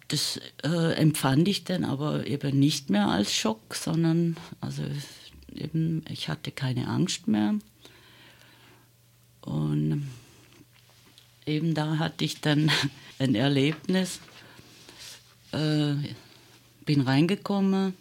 das 0.07 0.39
äh, 0.63 0.93
empfand 0.93 1.47
ich 1.47 1.63
dann 1.65 1.83
aber 1.83 2.25
eben 2.25 2.57
nicht 2.57 2.89
mehr 2.89 3.07
als 3.07 3.33
Schock, 3.33 3.75
sondern 3.75 4.37
also 4.61 4.83
eben, 5.53 6.03
ich 6.09 6.29
hatte 6.29 6.51
keine 6.51 6.87
Angst 6.87 7.27
mehr. 7.27 7.55
Und 9.41 10.09
eben 11.45 11.73
da 11.73 11.97
hatte 11.99 12.25
ich 12.25 12.41
dann 12.41 12.71
ein 13.19 13.35
Erlebnis. 13.35 14.19
Äh, 15.51 15.95
bin 16.85 17.01
reingekommen 17.01 17.93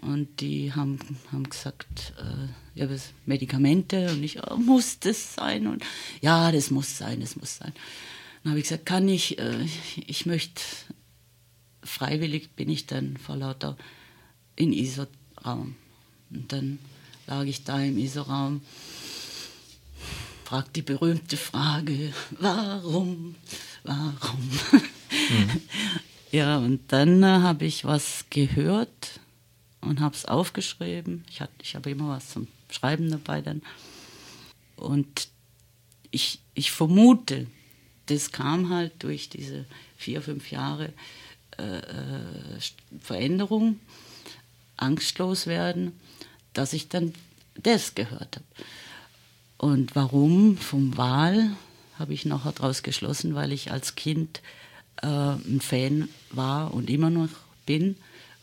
Und 0.00 0.40
die 0.40 0.72
haben, 0.72 0.98
haben 1.32 1.48
gesagt, 1.48 2.12
äh, 2.18 2.78
ja, 2.78 2.88
was, 2.88 3.10
Medikamente 3.26 4.10
und 4.10 4.22
ich, 4.22 4.40
oh, 4.48 4.56
muss 4.56 5.00
das 5.00 5.34
sein? 5.34 5.66
Und 5.66 5.82
ja, 6.20 6.52
das 6.52 6.70
muss 6.70 6.98
sein, 6.98 7.20
das 7.20 7.36
muss 7.36 7.56
sein. 7.56 7.72
Dann 8.42 8.52
habe 8.52 8.60
ich 8.60 8.68
gesagt, 8.68 8.86
kann 8.86 9.08
ich, 9.08 9.38
äh, 9.38 9.66
ich 10.06 10.26
möchte, 10.26 10.62
freiwillig 11.82 12.50
bin 12.50 12.68
ich 12.68 12.86
dann 12.86 13.16
vor 13.16 13.36
lauter 13.36 13.76
in 14.54 14.72
ISO-Raum. 14.72 15.74
Und 16.30 16.52
dann 16.52 16.78
lag 17.26 17.44
ich 17.44 17.64
da 17.64 17.80
im 17.80 17.98
ISO-Raum, 17.98 18.60
fragt 20.44 20.76
die 20.76 20.82
berühmte 20.82 21.36
Frage, 21.36 22.12
warum, 22.38 23.34
warum? 23.82 24.50
Mhm. 24.70 25.60
ja, 26.30 26.58
und 26.58 26.80
dann 26.88 27.22
äh, 27.22 27.26
habe 27.26 27.64
ich 27.64 27.84
was 27.84 28.26
gehört 28.30 29.20
und 29.88 30.00
habe 30.00 30.14
es 30.14 30.26
aufgeschrieben. 30.26 31.24
Ich, 31.30 31.42
ich 31.62 31.74
habe 31.74 31.90
immer 31.90 32.10
was 32.10 32.30
zum 32.30 32.46
Schreiben 32.70 33.10
dabei 33.10 33.40
dann. 33.40 33.62
Und 34.76 35.28
ich, 36.10 36.40
ich 36.54 36.70
vermute, 36.70 37.46
das 38.06 38.30
kam 38.30 38.70
halt 38.70 38.92
durch 39.02 39.28
diese 39.28 39.64
vier, 39.96 40.22
fünf 40.22 40.50
Jahre 40.50 40.92
äh, 41.58 41.78
äh 41.78 42.60
Veränderung, 43.00 43.80
angstlos 44.76 45.46
werden, 45.46 45.98
dass 46.52 46.72
ich 46.72 46.88
dann 46.88 47.14
das 47.54 47.94
gehört 47.94 48.36
habe. 48.36 48.66
Und 49.56 49.96
warum 49.96 50.56
vom 50.56 50.96
Wahl 50.96 51.56
habe 51.98 52.14
ich 52.14 52.24
nachher 52.24 52.52
daraus 52.52 52.82
geschlossen, 52.82 53.34
weil 53.34 53.52
ich 53.52 53.72
als 53.72 53.96
Kind 53.96 54.40
äh, 55.02 55.06
ein 55.06 55.60
Fan 55.60 56.08
war 56.30 56.72
und 56.72 56.88
immer 56.90 57.10
noch 57.10 57.30
bin 57.66 57.96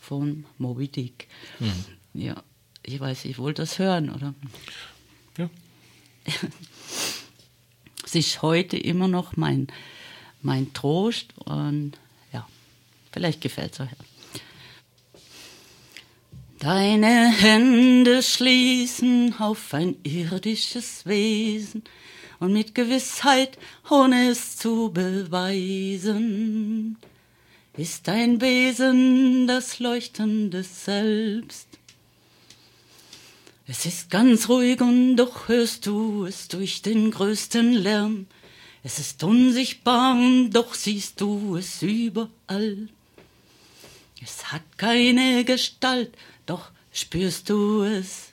von 0.06 0.44
Moby 0.58 0.86
Dick. 0.86 1.26
Mhm. 1.58 1.84
Ja, 2.14 2.42
ich 2.82 3.00
weiß, 3.00 3.24
ich 3.24 3.38
wollte 3.38 3.62
das 3.62 3.80
hören, 3.80 4.10
oder? 4.10 4.34
Ja. 5.36 5.50
es 8.04 8.14
ist 8.14 8.42
heute 8.42 8.76
immer 8.76 9.08
noch 9.08 9.36
mein, 9.36 9.66
mein 10.42 10.72
Trost 10.72 11.36
und 11.38 11.98
ja, 12.32 12.46
vielleicht 13.12 13.40
gefällt 13.40 13.72
es 13.72 13.80
euch. 13.80 13.88
Deine 16.60 17.30
Hände 17.30 18.22
schließen 18.22 19.34
auf 19.38 19.74
ein 19.74 19.96
irdisches 20.04 21.04
Wesen 21.04 21.82
und 22.38 22.52
mit 22.52 22.74
Gewissheit, 22.74 23.58
ohne 23.90 24.30
es 24.30 24.56
zu 24.56 24.90
beweisen, 24.92 26.16
ist 27.76 28.08
dein 28.08 28.40
Wesen 28.40 29.46
das 29.46 29.80
leuchtende 29.80 30.62
Selbst. 30.62 31.68
Es 33.66 33.84
ist 33.84 34.10
ganz 34.10 34.48
ruhig 34.48 34.80
und 34.80 35.16
doch 35.16 35.48
hörst 35.48 35.86
du 35.86 36.24
es 36.24 36.48
durch 36.48 36.82
den 36.82 37.10
größten 37.10 37.74
Lärm. 37.74 38.26
Es 38.82 38.98
ist 38.98 39.22
unsichtbar 39.24 40.16
und 40.16 40.52
doch 40.52 40.72
siehst 40.74 41.20
du 41.20 41.56
es 41.56 41.82
überall. 41.82 42.88
Es 44.22 44.52
hat 44.52 44.62
keine 44.78 45.44
Gestalt, 45.44 46.16
doch 46.46 46.70
spürst 46.92 47.50
du 47.50 47.82
es, 47.82 48.32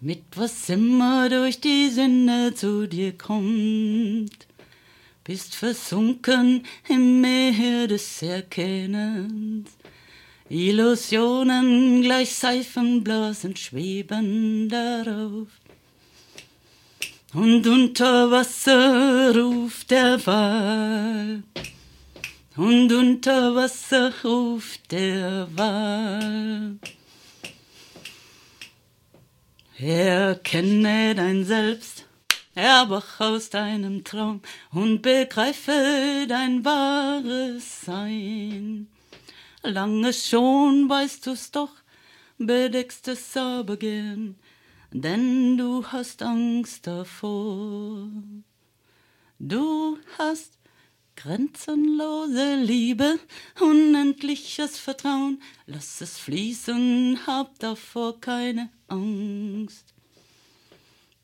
mit 0.00 0.24
was 0.34 0.68
immer 0.68 1.28
durch 1.28 1.60
die 1.60 1.88
Sinne 1.88 2.52
zu 2.54 2.86
dir 2.86 3.16
kommt. 3.16 4.47
Bist 5.28 5.56
versunken 5.56 6.64
im 6.88 7.20
Meer 7.20 7.86
des 7.86 8.22
Erkennens, 8.22 9.68
Illusionen 10.48 12.00
gleich 12.00 12.34
Seifenblasen 12.34 13.54
schweben 13.54 14.70
darauf. 14.70 15.48
Und 17.34 17.66
unter 17.66 18.30
Wasser 18.30 19.36
ruft 19.36 19.90
der 19.90 20.26
Wal, 20.26 21.42
und 22.56 22.90
unter 22.90 23.54
Wasser 23.54 24.10
ruft 24.24 24.90
der 24.90 25.46
Wal. 25.54 26.78
Erkenne 29.76 31.14
dein 31.14 31.44
Selbst, 31.44 32.07
erwach 32.58 33.20
aus 33.20 33.50
deinem 33.50 34.02
Traum 34.02 34.42
und 34.72 35.00
begreife 35.00 36.26
dein 36.28 36.64
wahres 36.64 37.82
Sein. 37.82 38.88
Lange 39.62 40.12
schon 40.12 40.88
weißt 40.88 41.24
du's 41.24 41.52
doch, 41.52 41.70
bedeckst 42.36 43.06
es 43.06 43.36
aber 43.36 43.76
gern, 43.76 44.34
denn 44.90 45.56
du 45.56 45.86
hast 45.86 46.20
Angst 46.22 46.88
davor. 46.88 48.08
Du 49.38 49.98
hast 50.18 50.58
Grenzenlose 51.14 52.56
Liebe, 52.56 53.20
unendliches 53.60 54.78
Vertrauen, 54.78 55.40
lass 55.66 56.00
es 56.00 56.18
fließen, 56.18 57.20
hab 57.24 57.56
davor 57.60 58.20
keine 58.20 58.70
Angst. 58.88 59.94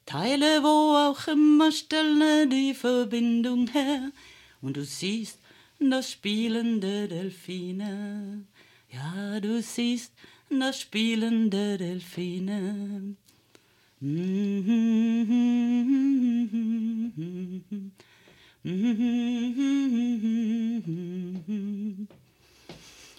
Teile, 0.07 0.63
wo 0.63 0.97
auch 0.97 1.27
immer, 1.29 1.73
stelle 1.73 2.47
die 2.47 2.75
Verbindung 2.75 3.69
her, 3.69 4.11
und 4.61 4.77
du 4.77 4.85
siehst 4.85 5.39
das 5.79 6.13
spielende 6.13 7.09
Delfine. 7.09 8.45
Ja, 8.91 9.41
du 9.41 9.61
siehst 9.61 10.13
das 10.51 10.81
spielende 10.81 11.79
Delfine. 11.79 13.17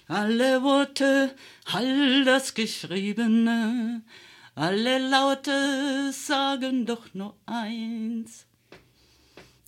Alle 0.08 0.64
Worte, 0.64 1.36
all 1.66 2.24
das 2.26 2.54
Geschriebene, 2.54 4.02
alle 4.56 4.98
Laute 5.10 6.12
sagen 6.12 6.86
doch 6.86 7.14
nur 7.14 7.36
eins. 7.46 8.46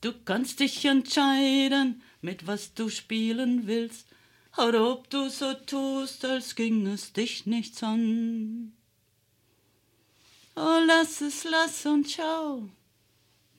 Du 0.02 0.14
kannst 0.26 0.60
dich 0.60 0.86
entscheiden, 0.86 2.02
mit 2.22 2.48
was 2.48 2.74
du 2.74 2.90
spielen 2.90 3.68
willst, 3.68 4.08
oder 4.58 4.92
ob 4.92 5.10
du 5.10 5.30
so 5.30 5.54
tust, 5.54 6.26
als 6.26 6.56
ging 6.56 6.88
es 6.88 7.14
dich 7.14 7.46
nichts 7.46 7.84
an. 7.84 8.74
Oh, 10.56 10.80
lass 10.86 11.22
es, 11.22 11.44
lass 11.44 11.86
und 11.86 12.10
schau 12.10 12.68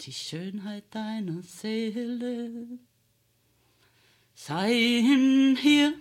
die 0.00 0.12
Schönheit 0.12 0.84
deiner 0.94 1.42
Seele. 1.42 2.78
Sein 4.40 5.58
hier 5.60 5.94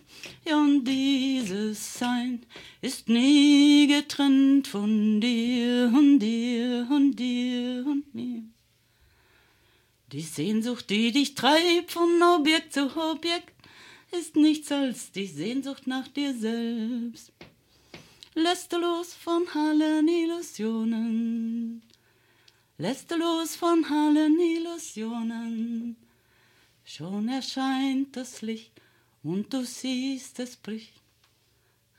und 0.45 0.85
dieses 0.85 1.97
Sein 1.97 2.45
ist 2.81 3.09
nie 3.09 3.87
getrennt 3.87 4.67
von 4.67 5.19
dir 5.19 5.91
und 5.93 6.19
dir 6.19 6.87
und 6.89 7.15
dir 7.15 7.83
und 7.85 8.13
mir. 8.13 8.43
Die 10.11 10.21
Sehnsucht, 10.21 10.87
die 10.91 11.11
dich 11.11 11.33
treibt 11.33 11.91
von 11.91 12.21
Objekt 12.21 12.73
zu 12.73 12.95
Objekt, 12.95 13.53
ist 14.11 14.35
nichts 14.35 14.71
als 14.71 15.11
die 15.11 15.27
Sehnsucht 15.27 15.87
nach 15.87 16.07
dir 16.07 16.33
selbst. 16.33 17.33
Lässt 18.35 18.71
du 18.71 18.77
los 18.77 19.15
von 19.15 19.47
allen 19.47 20.07
Illusionen, 20.07 21.81
lässt 22.77 23.09
du 23.09 23.15
los 23.17 23.55
von 23.55 23.83
allen 23.83 24.39
Illusionen. 24.39 26.06
Schon 26.89 27.27
erscheint 27.27 28.15
das 28.15 28.41
Licht 28.41 28.71
und 29.21 29.53
du 29.53 29.65
siehst, 29.65 30.39
es 30.39 30.55
bricht 30.55 30.93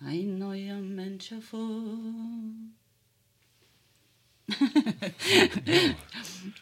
ein 0.00 0.38
neuer 0.38 0.78
Mensch 0.78 1.30
hervor. 1.30 1.98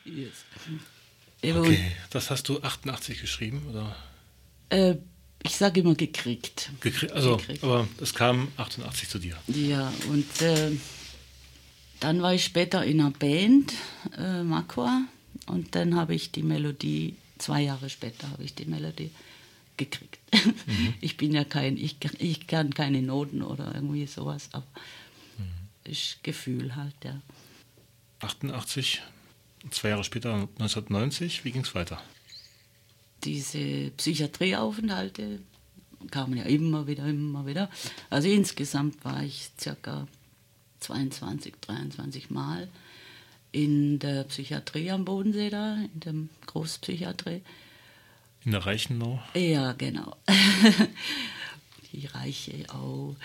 yes. 0.05 0.45
Okay, 1.41 1.93
das 2.11 2.31
hast 2.31 2.49
du 2.49 2.61
88 2.61 3.21
geschrieben, 3.21 3.65
oder? 3.71 3.95
Äh, 4.71 4.97
ich 5.45 5.55
sage 5.55 5.83
immer 5.83 5.95
gekriegt. 5.95 6.73
Gekrie 6.81 7.11
also, 7.11 7.37
gekriegt. 7.37 7.62
aber 7.62 7.87
es 8.01 8.12
kam 8.12 8.49
88 8.57 9.09
zu 9.09 9.21
dir. 9.21 9.37
Ja, 9.47 9.93
und 10.09 10.43
äh, 10.43 10.73
dann 12.01 12.21
war 12.23 12.35
ich 12.35 12.45
später 12.45 12.85
in 12.85 13.01
einer 13.01 13.12
Band, 13.12 13.73
äh, 14.19 14.43
Makwa, 14.43 15.03
und 15.47 15.77
dann 15.77 15.95
habe 15.95 16.17
ich 16.17 16.33
die 16.33 16.43
Melodie, 16.43 17.15
zwei 17.38 17.62
Jahre 17.62 17.90
später 17.90 18.31
habe 18.31 18.44
ich 18.44 18.55
die 18.55 18.66
Melodie 18.66 19.11
gekriegt. 19.77 20.18
Mhm. 20.66 20.94
Ich 21.01 21.16
bin 21.16 21.33
ja 21.33 21.44
kein, 21.44 21.77
ich, 21.77 21.96
ich 22.18 22.46
kann 22.46 22.75
keine 22.75 23.03
Noten 23.03 23.42
oder 23.42 23.75
irgendwie 23.75 24.07
sowas, 24.07 24.49
aber 24.53 24.66
mhm. 25.38 25.90
ist 25.90 26.22
Gefühl 26.22 26.77
halt, 26.77 26.94
ja. 27.05 27.20
88, 28.20 29.03
zwei 29.70 29.90
Jahre 29.90 30.05
später, 30.05 30.35
1990, 30.35 31.44
wie 31.44 31.53
ging 31.53 31.62
es 31.62 31.75
weiter? 31.75 32.03
Diese 33.25 33.90
Psychiatrieaufenthalte 33.96 35.40
kamen 36.11 36.37
ja 36.37 36.44
immer 36.44 36.87
wieder, 36.87 37.07
immer 37.07 37.46
wieder. 37.46 37.70
Also 38.11 38.29
insgesamt 38.29 39.05
war 39.05 39.22
ich 39.22 39.51
circa 39.59 40.07
22, 40.81 41.55
23 41.61 42.31
Mal 42.31 42.68
in 43.57 43.99
der 43.99 44.25
Psychiatrie 44.25 44.90
am 44.90 45.07
Bodensee 45.07 45.49
da, 45.49 45.79
in 45.95 46.01
der 46.01 46.14
Großpsychiatrie. 46.45 47.40
In 48.45 48.51
der 48.51 48.66
Reichenau? 48.66 49.19
Ja, 49.35 49.73
genau. 49.73 50.14
Die 51.92 52.07
Reiche 52.07 52.66
auch. 52.69 53.16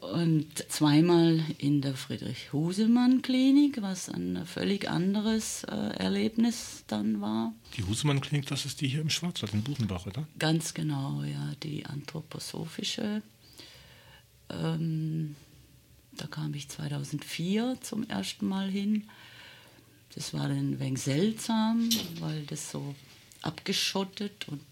Und 0.00 0.70
zweimal 0.70 1.40
in 1.58 1.80
der 1.80 1.94
Friedrich-Husemann-Klinik, 1.94 3.80
was 3.80 4.10
ein 4.10 4.44
völlig 4.44 4.90
anderes 4.90 5.64
äh, 5.64 5.76
Erlebnis 5.96 6.84
dann 6.88 7.22
war. 7.22 7.54
Die 7.76 7.84
Husemann-Klinik, 7.84 8.46
das 8.46 8.66
ist 8.66 8.82
die 8.82 8.88
hier 8.88 9.00
im 9.00 9.10
Schwarzwald, 9.10 9.54
in 9.54 9.62
Buchenbach, 9.62 10.06
oder? 10.06 10.26
Ganz 10.38 10.74
genau, 10.74 11.22
ja, 11.22 11.54
die 11.62 11.86
anthroposophische. 11.86 13.22
Ähm, 14.50 15.36
da 16.18 16.26
kam 16.26 16.52
ich 16.52 16.68
2004 16.68 17.78
zum 17.80 18.06
ersten 18.08 18.46
Mal 18.46 18.68
hin. 18.68 19.04
Das 20.14 20.34
war 20.34 20.48
dann 20.48 20.72
ein 20.72 20.80
wenig 20.80 21.00
seltsam, 21.00 21.88
weil 22.20 22.42
das 22.46 22.70
so 22.70 22.94
abgeschottet 23.40 24.48
und 24.48 24.62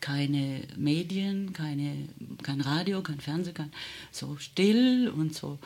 keine 0.00 0.62
Medien, 0.76 1.52
keine, 1.52 2.08
kein 2.42 2.60
Radio, 2.60 3.02
kein 3.02 3.20
Fernsehen, 3.20 3.54
kein, 3.54 3.72
so 4.10 4.36
still 4.36 5.08
und 5.08 5.34
so, 5.34 5.58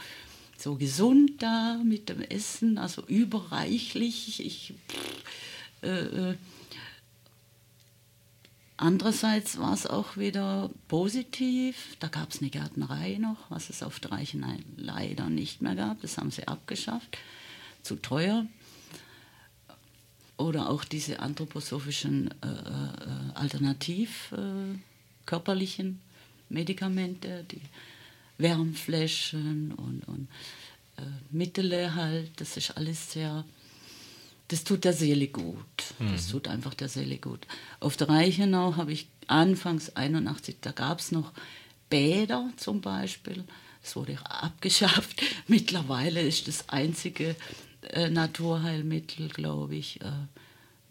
so 0.58 0.76
gesund 0.76 1.42
da 1.42 1.80
mit 1.82 2.08
dem 2.08 2.20
Essen, 2.20 2.78
also 2.78 3.02
überreichlich. 3.06 4.44
Ich, 4.44 4.74
äh, 5.82 6.30
äh, 6.30 6.36
Andererseits 8.78 9.56
war 9.58 9.72
es 9.72 9.86
auch 9.86 10.18
wieder 10.18 10.68
positiv. 10.88 11.96
Da 11.98 12.08
gab 12.08 12.30
es 12.30 12.42
eine 12.42 12.50
Gärtnerei 12.50 13.16
noch, 13.18 13.38
was 13.48 13.70
es 13.70 13.82
auf 13.82 14.00
der 14.00 14.12
Reichenei 14.12 14.58
leider 14.76 15.30
nicht 15.30 15.62
mehr 15.62 15.74
gab. 15.74 16.02
Das 16.02 16.18
haben 16.18 16.30
sie 16.30 16.46
abgeschafft. 16.46 17.16
Zu 17.82 17.96
teuer. 17.96 18.44
Oder 20.36 20.68
auch 20.68 20.84
diese 20.84 21.20
anthroposophischen 21.20 22.30
äh, 22.42 22.46
äh, 22.46 23.32
alternativ 23.34 24.32
äh, 24.32 24.78
körperlichen 25.24 26.00
Medikamente, 26.48 27.44
die 27.50 27.62
Wärmflächen 28.38 29.72
und, 29.72 30.06
und 30.06 30.28
äh, 30.98 31.02
Mittel 31.30 31.94
halt. 31.94 32.40
Das 32.40 32.56
ist 32.56 32.76
alles 32.76 33.12
sehr 33.12 33.44
das 34.48 34.62
tut 34.62 34.84
der 34.84 34.92
Seele 34.92 35.26
gut. 35.26 35.56
Das 35.98 36.28
mhm. 36.28 36.30
tut 36.30 36.48
einfach 36.48 36.74
der 36.74 36.88
Seele 36.88 37.18
gut. 37.18 37.46
Auf 37.80 37.96
der 37.96 38.08
Reichenau 38.08 38.76
habe 38.76 38.92
ich 38.92 39.08
anfangs 39.26 39.96
81, 39.96 40.58
da 40.60 40.70
gab 40.70 41.00
es 41.00 41.10
noch 41.10 41.32
Bäder 41.90 42.50
zum 42.56 42.80
Beispiel. 42.80 43.44
Das 43.82 43.96
wurde 43.96 44.18
abgeschafft. 44.24 45.20
Mittlerweile 45.48 46.20
ist 46.20 46.46
das 46.48 46.68
einzige 46.68 47.34
äh, 47.92 48.10
Naturheilmittel, 48.10 49.28
glaube 49.28 49.76
ich, 49.76 50.00
äh, 50.00 50.10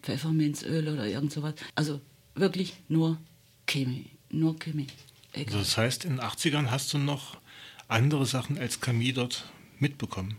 Pfefferminzöl 0.02 0.88
oder 0.88 1.06
irgend 1.06 1.32
sowas. 1.32 1.54
Also 1.74 2.00
wirklich 2.34 2.74
nur 2.88 3.18
Chemie. 3.66 4.10
Nur 4.30 4.58
Chemie. 4.58 4.86
Also 5.34 5.58
das 5.58 5.76
heißt, 5.76 6.04
in 6.04 6.16
den 6.16 6.20
80ern 6.20 6.70
hast 6.70 6.92
du 6.94 6.98
noch 6.98 7.36
andere 7.88 8.26
Sachen 8.26 8.58
als 8.58 8.80
Chemie 8.80 9.12
dort 9.12 9.44
mitbekommen? 9.78 10.36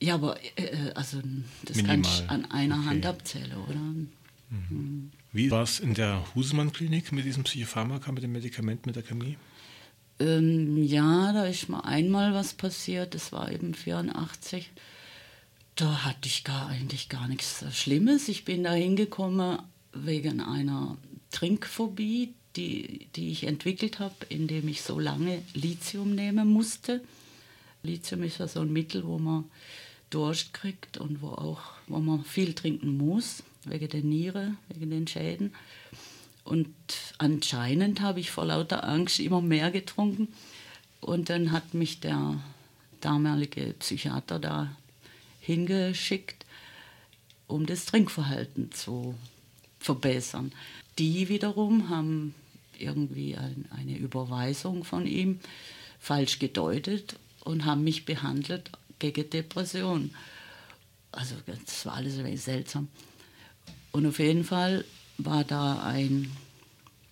Ja, 0.00 0.14
aber 0.14 0.38
äh, 0.56 0.64
äh, 0.64 0.92
also 0.94 1.22
das 1.64 1.76
Minimal. 1.76 1.96
kann 1.96 2.00
ich 2.02 2.30
an 2.30 2.50
einer 2.50 2.78
okay. 2.78 2.86
Hand 2.86 3.06
abzählen, 3.06 3.56
oder? 3.56 3.74
Mhm. 3.74 4.08
Mhm. 4.50 5.10
Wie 5.32 5.50
war 5.50 5.62
es 5.62 5.80
in 5.80 5.94
der 5.94 6.24
Husemann-Klinik 6.34 7.10
mit 7.12 7.24
diesem 7.24 7.44
Psychopharmaka, 7.44 8.12
mit 8.12 8.22
dem 8.22 8.32
Medikament, 8.32 8.86
mit 8.86 8.96
der 8.96 9.02
Chemie? 9.02 9.36
Ähm, 10.20 10.84
ja, 10.84 11.32
da 11.32 11.46
ist 11.46 11.68
mal 11.68 11.80
einmal 11.80 12.34
was 12.34 12.54
passiert, 12.54 13.14
das 13.14 13.32
war 13.32 13.50
eben 13.50 13.74
84. 13.74 14.70
Da 15.76 16.04
hatte 16.04 16.28
ich 16.28 16.44
gar 16.44 16.68
eigentlich 16.68 17.08
gar 17.08 17.26
nichts 17.26 17.64
Schlimmes. 17.72 18.28
Ich 18.28 18.44
bin 18.44 18.62
da 18.62 18.72
hingekommen 18.72 19.58
wegen 19.92 20.40
einer 20.40 20.96
Trinkphobie, 21.32 22.34
die, 22.54 23.08
die 23.16 23.32
ich 23.32 23.44
entwickelt 23.44 23.98
habe, 23.98 24.14
indem 24.28 24.68
ich 24.68 24.82
so 24.82 25.00
lange 25.00 25.42
Lithium 25.52 26.14
nehmen 26.14 26.48
musste. 26.48 27.02
Lithium 27.82 28.22
ist 28.22 28.38
ja 28.38 28.46
so 28.46 28.60
ein 28.60 28.72
Mittel, 28.72 29.04
wo 29.04 29.18
man 29.18 29.44
Durst 30.10 30.54
kriegt 30.54 30.96
und 30.96 31.20
wo 31.22 31.30
auch, 31.30 31.60
wo 31.88 31.98
man 31.98 32.24
viel 32.24 32.54
trinken 32.54 32.96
muss, 32.96 33.42
wegen 33.64 33.88
der 33.88 34.02
Niere, 34.02 34.54
wegen 34.68 34.90
den 34.90 35.08
Schäden. 35.08 35.52
Und 36.44 36.72
anscheinend 37.18 38.00
habe 38.00 38.20
ich 38.20 38.30
vor 38.30 38.44
lauter 38.44 38.84
Angst 38.84 39.18
immer 39.18 39.40
mehr 39.40 39.72
getrunken. 39.72 40.28
Und 41.00 41.30
dann 41.30 41.50
hat 41.50 41.74
mich 41.74 41.98
der 41.98 42.40
damalige 43.00 43.74
Psychiater 43.80 44.38
da 44.38 44.76
hingeschickt, 45.44 46.46
um 47.46 47.66
das 47.66 47.84
Trinkverhalten 47.86 48.72
zu 48.72 49.14
verbessern. 49.78 50.52
Die 50.98 51.28
wiederum 51.28 51.88
haben 51.88 52.34
irgendwie 52.78 53.36
ein, 53.36 53.66
eine 53.70 53.96
Überweisung 53.96 54.84
von 54.84 55.06
ihm 55.06 55.40
falsch 56.00 56.38
gedeutet 56.38 57.16
und 57.44 57.64
haben 57.64 57.84
mich 57.84 58.04
behandelt 58.04 58.70
gegen 58.98 59.28
Depression. 59.28 60.14
Also 61.12 61.36
das 61.46 61.86
war 61.86 61.94
alles 61.94 62.18
ein 62.18 62.24
wenig 62.24 62.42
seltsam. 62.42 62.88
Und 63.92 64.06
auf 64.06 64.18
jeden 64.18 64.44
Fall 64.44 64.84
war 65.18 65.44
da 65.44 65.84
ein 65.84 66.30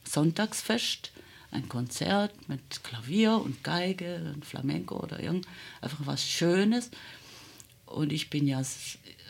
Sonntagsfest, 0.05 1.12
ein 1.53 1.68
Konzert 1.68 2.49
mit 2.49 2.83
Klavier 2.83 3.35
und 3.35 3.62
Geige 3.62 4.33
und 4.35 4.45
Flamenco 4.45 4.99
oder 5.01 5.21
irgend 5.21 5.47
einfach 5.81 6.07
was 6.07 6.27
Schönes. 6.27 6.90
Und 7.93 8.13
ich 8.13 8.31
bin 8.31 8.47
ja 8.47 8.61
äh, 8.61 8.65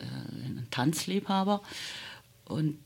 ein 0.04 0.66
Tanzliebhaber 0.70 1.62
und 2.44 2.78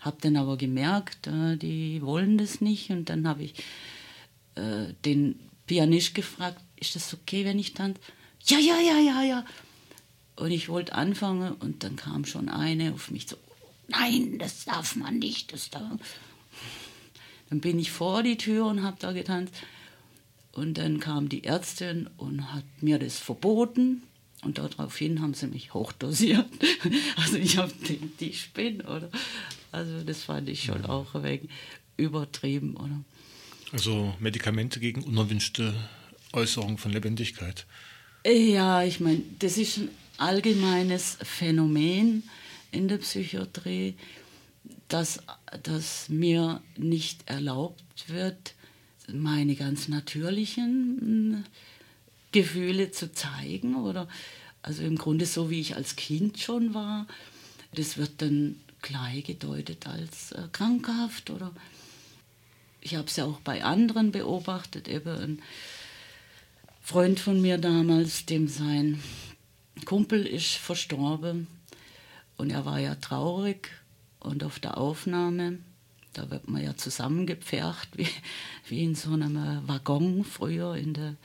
habe 0.00 0.18
dann 0.20 0.36
aber 0.36 0.56
gemerkt, 0.56 1.26
äh, 1.26 1.56
die 1.56 2.02
wollen 2.02 2.38
das 2.38 2.60
nicht. 2.60 2.90
Und 2.90 3.08
dann 3.08 3.26
habe 3.26 3.44
ich 3.44 3.54
äh, 4.54 4.92
den 5.04 5.38
Pianist 5.66 6.14
gefragt, 6.14 6.60
ist 6.76 6.94
das 6.94 7.14
okay, 7.14 7.44
wenn 7.44 7.58
ich 7.58 7.74
tanze? 7.74 8.00
ja, 8.44 8.58
ja, 8.58 8.78
ja, 8.78 8.98
ja, 8.98 9.22
ja. 9.22 9.44
Und 10.36 10.50
ich 10.50 10.68
wollte 10.68 10.94
anfangen 10.94 11.54
und 11.54 11.82
dann 11.82 11.96
kam 11.96 12.24
schon 12.24 12.48
eine 12.48 12.92
auf 12.92 13.10
mich 13.10 13.26
so, 13.26 13.36
nein, 13.88 14.38
das 14.38 14.66
darf 14.66 14.94
man 14.94 15.18
nicht, 15.18 15.52
das 15.52 15.70
darf. 15.70 15.98
Dann 17.48 17.60
bin 17.60 17.78
ich 17.78 17.90
vor 17.90 18.22
die 18.22 18.36
Tür 18.36 18.66
und 18.66 18.82
habe 18.82 18.98
da 19.00 19.12
getanzt. 19.12 19.54
Und 20.52 20.78
dann 20.78 21.00
kam 21.00 21.28
die 21.28 21.44
Ärztin 21.44 22.08
und 22.16 22.52
hat 22.52 22.64
mir 22.80 22.98
das 22.98 23.18
verboten. 23.18 24.02
Und 24.46 24.58
daraufhin 24.58 25.20
haben 25.22 25.34
sie 25.34 25.48
mich 25.48 25.74
hochdosiert. 25.74 26.46
Also 27.16 27.36
ich 27.36 27.56
habe 27.56 27.72
die, 27.88 27.98
die 28.20 28.32
Spin, 28.32 28.80
oder? 28.82 29.10
Also 29.72 30.04
das 30.04 30.22
fand 30.22 30.48
ich 30.48 30.62
schon 30.62 30.86
auch 30.86 31.20
wenig 31.20 31.48
übertrieben, 31.96 32.76
oder? 32.76 33.02
Also 33.72 34.14
Medikamente 34.20 34.78
gegen 34.78 35.02
unerwünschte 35.02 35.74
Äußerungen 36.32 36.78
von 36.78 36.92
Lebendigkeit. 36.92 37.66
Ja, 38.24 38.84
ich 38.84 39.00
meine, 39.00 39.22
das 39.40 39.58
ist 39.58 39.78
ein 39.78 39.88
allgemeines 40.16 41.18
Phänomen 41.22 42.22
in 42.70 42.86
der 42.86 42.98
Psychiatrie, 42.98 43.96
dass, 44.86 45.24
dass 45.64 46.08
mir 46.08 46.62
nicht 46.76 47.28
erlaubt 47.28 47.82
wird, 48.06 48.54
meine 49.12 49.56
ganz 49.56 49.88
natürlichen 49.88 51.44
Gefühle 52.36 52.90
zu 52.90 53.14
zeigen 53.14 53.76
oder 53.76 54.08
also 54.60 54.82
im 54.82 54.98
Grunde 54.98 55.24
so 55.24 55.48
wie 55.48 55.60
ich 55.60 55.74
als 55.74 55.96
Kind 55.96 56.38
schon 56.38 56.74
war. 56.74 57.06
Das 57.74 57.96
wird 57.96 58.20
dann 58.20 58.60
gleich 58.82 59.24
gedeutet 59.24 59.86
als 59.86 60.32
äh, 60.32 60.42
krankhaft 60.52 61.30
oder 61.30 61.50
ich 62.82 62.94
habe 62.94 63.06
es 63.06 63.16
ja 63.16 63.24
auch 63.24 63.40
bei 63.40 63.64
anderen 63.64 64.12
beobachtet, 64.12 64.86
eben 64.86 65.40
Freund 66.82 67.18
von 67.18 67.40
mir 67.40 67.56
damals, 67.56 68.26
dem 68.26 68.48
sein 68.48 69.02
Kumpel 69.86 70.26
ist 70.26 70.56
verstorben 70.56 71.46
und 72.36 72.50
er 72.50 72.66
war 72.66 72.78
ja 72.78 72.96
traurig 72.96 73.70
und 74.20 74.44
auf 74.44 74.58
der 74.58 74.76
Aufnahme, 74.76 75.58
da 76.12 76.30
wird 76.30 76.48
man 76.48 76.62
ja 76.62 76.76
zusammengepfercht, 76.76 77.88
wie, 77.96 78.08
wie 78.68 78.84
in 78.84 78.94
so 78.94 79.12
einem 79.14 79.66
Waggon 79.66 80.22
früher 80.22 80.76
in 80.76 80.92
der, 80.92 81.16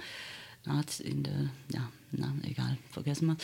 in 0.99 1.23
der 1.23 1.49
ja, 1.73 1.91
na, 2.11 2.33
egal, 2.43 2.77
vergessen 2.91 3.27
wir 3.27 3.37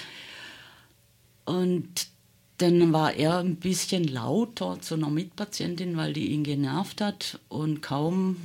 Und 1.46 2.08
dann 2.58 2.92
war 2.92 3.14
er 3.14 3.38
ein 3.38 3.58
bisschen 3.58 4.06
lauter 4.06 4.82
zu 4.82 4.96
einer 4.96 5.10
Mitpatientin, 5.10 5.96
weil 5.96 6.14
die 6.14 6.32
ihn 6.32 6.44
genervt 6.44 7.02
hat 7.02 7.40
und 7.50 7.82
kaum, 7.82 8.38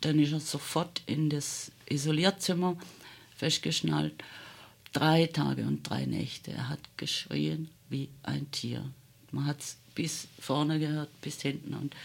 dann 0.00 0.18
ist 0.18 0.32
er 0.32 0.40
sofort 0.40 1.02
in 1.06 1.28
das 1.28 1.72
Isolierzimmer 1.88 2.76
festgeschnallt. 3.36 4.14
Drei 4.92 5.26
Tage 5.26 5.62
und 5.62 5.88
drei 5.88 6.06
Nächte. 6.06 6.52
Er 6.52 6.68
hat 6.68 6.80
geschrien 6.96 7.68
wie 7.88 8.08
ein 8.22 8.48
Tier. 8.52 8.84
Man 9.32 9.46
hat 9.46 9.60
es 9.60 9.76
bis 9.94 10.28
vorne 10.38 10.78
gehört, 10.78 11.08
bis 11.20 11.42
hinten. 11.42 11.74
Und 11.74 11.96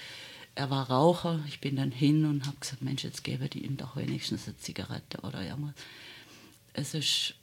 er 0.60 0.70
war 0.70 0.90
Raucher. 0.90 1.40
Ich 1.48 1.62
bin 1.62 1.78
dann 1.78 1.92
hin 1.92 2.26
und 2.26 2.46
habe 2.46 2.58
gesagt, 2.60 2.82
Mensch, 2.82 3.06
jetzt 3.06 3.24
gebe 3.24 3.46
ich 3.46 3.56
ihm 3.56 3.78
doch 3.78 3.96
wenigstens 3.96 4.46
eine 4.46 4.58
Zigarette 4.58 5.20
oder 5.22 5.42
irgendwas. 5.42 5.74
Es 6.74 6.94
ist 6.94 7.36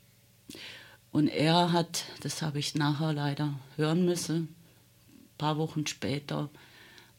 und 1.13 1.29
er 1.29 1.73
hat, 1.73 2.05
das 2.21 2.43
habe 2.43 2.59
ich 2.59 2.75
nachher 2.75 3.15
leider 3.15 3.59
hören 3.77 4.05
müssen, 4.05 4.55
ein 5.09 5.39
paar 5.39 5.57
Wochen 5.57 5.87
später 5.87 6.51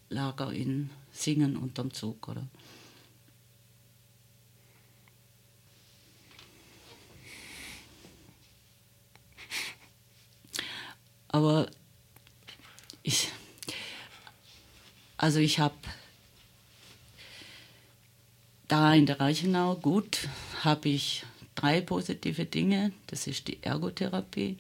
lag 0.10 0.40
er 0.40 0.52
in 0.52 0.92
Singen 1.12 1.58
unterm 1.58 1.92
Zug, 1.92 2.28
oder? 2.28 2.46
Aber 11.30 11.68
ich, 13.02 13.32
also 15.18 15.40
ich 15.40 15.60
habe 15.60 15.76
da 18.68 18.94
in 18.94 19.06
der 19.06 19.20
Reichenau, 19.20 19.76
gut, 19.76 20.28
habe 20.64 20.90
ich 20.90 21.24
drei 21.56 21.82
positive 21.82 22.46
Dinge. 22.46 22.92
Das 23.08 23.28
ist 23.28 23.48
die 23.48 23.62
Ergotherapie, 23.64 24.58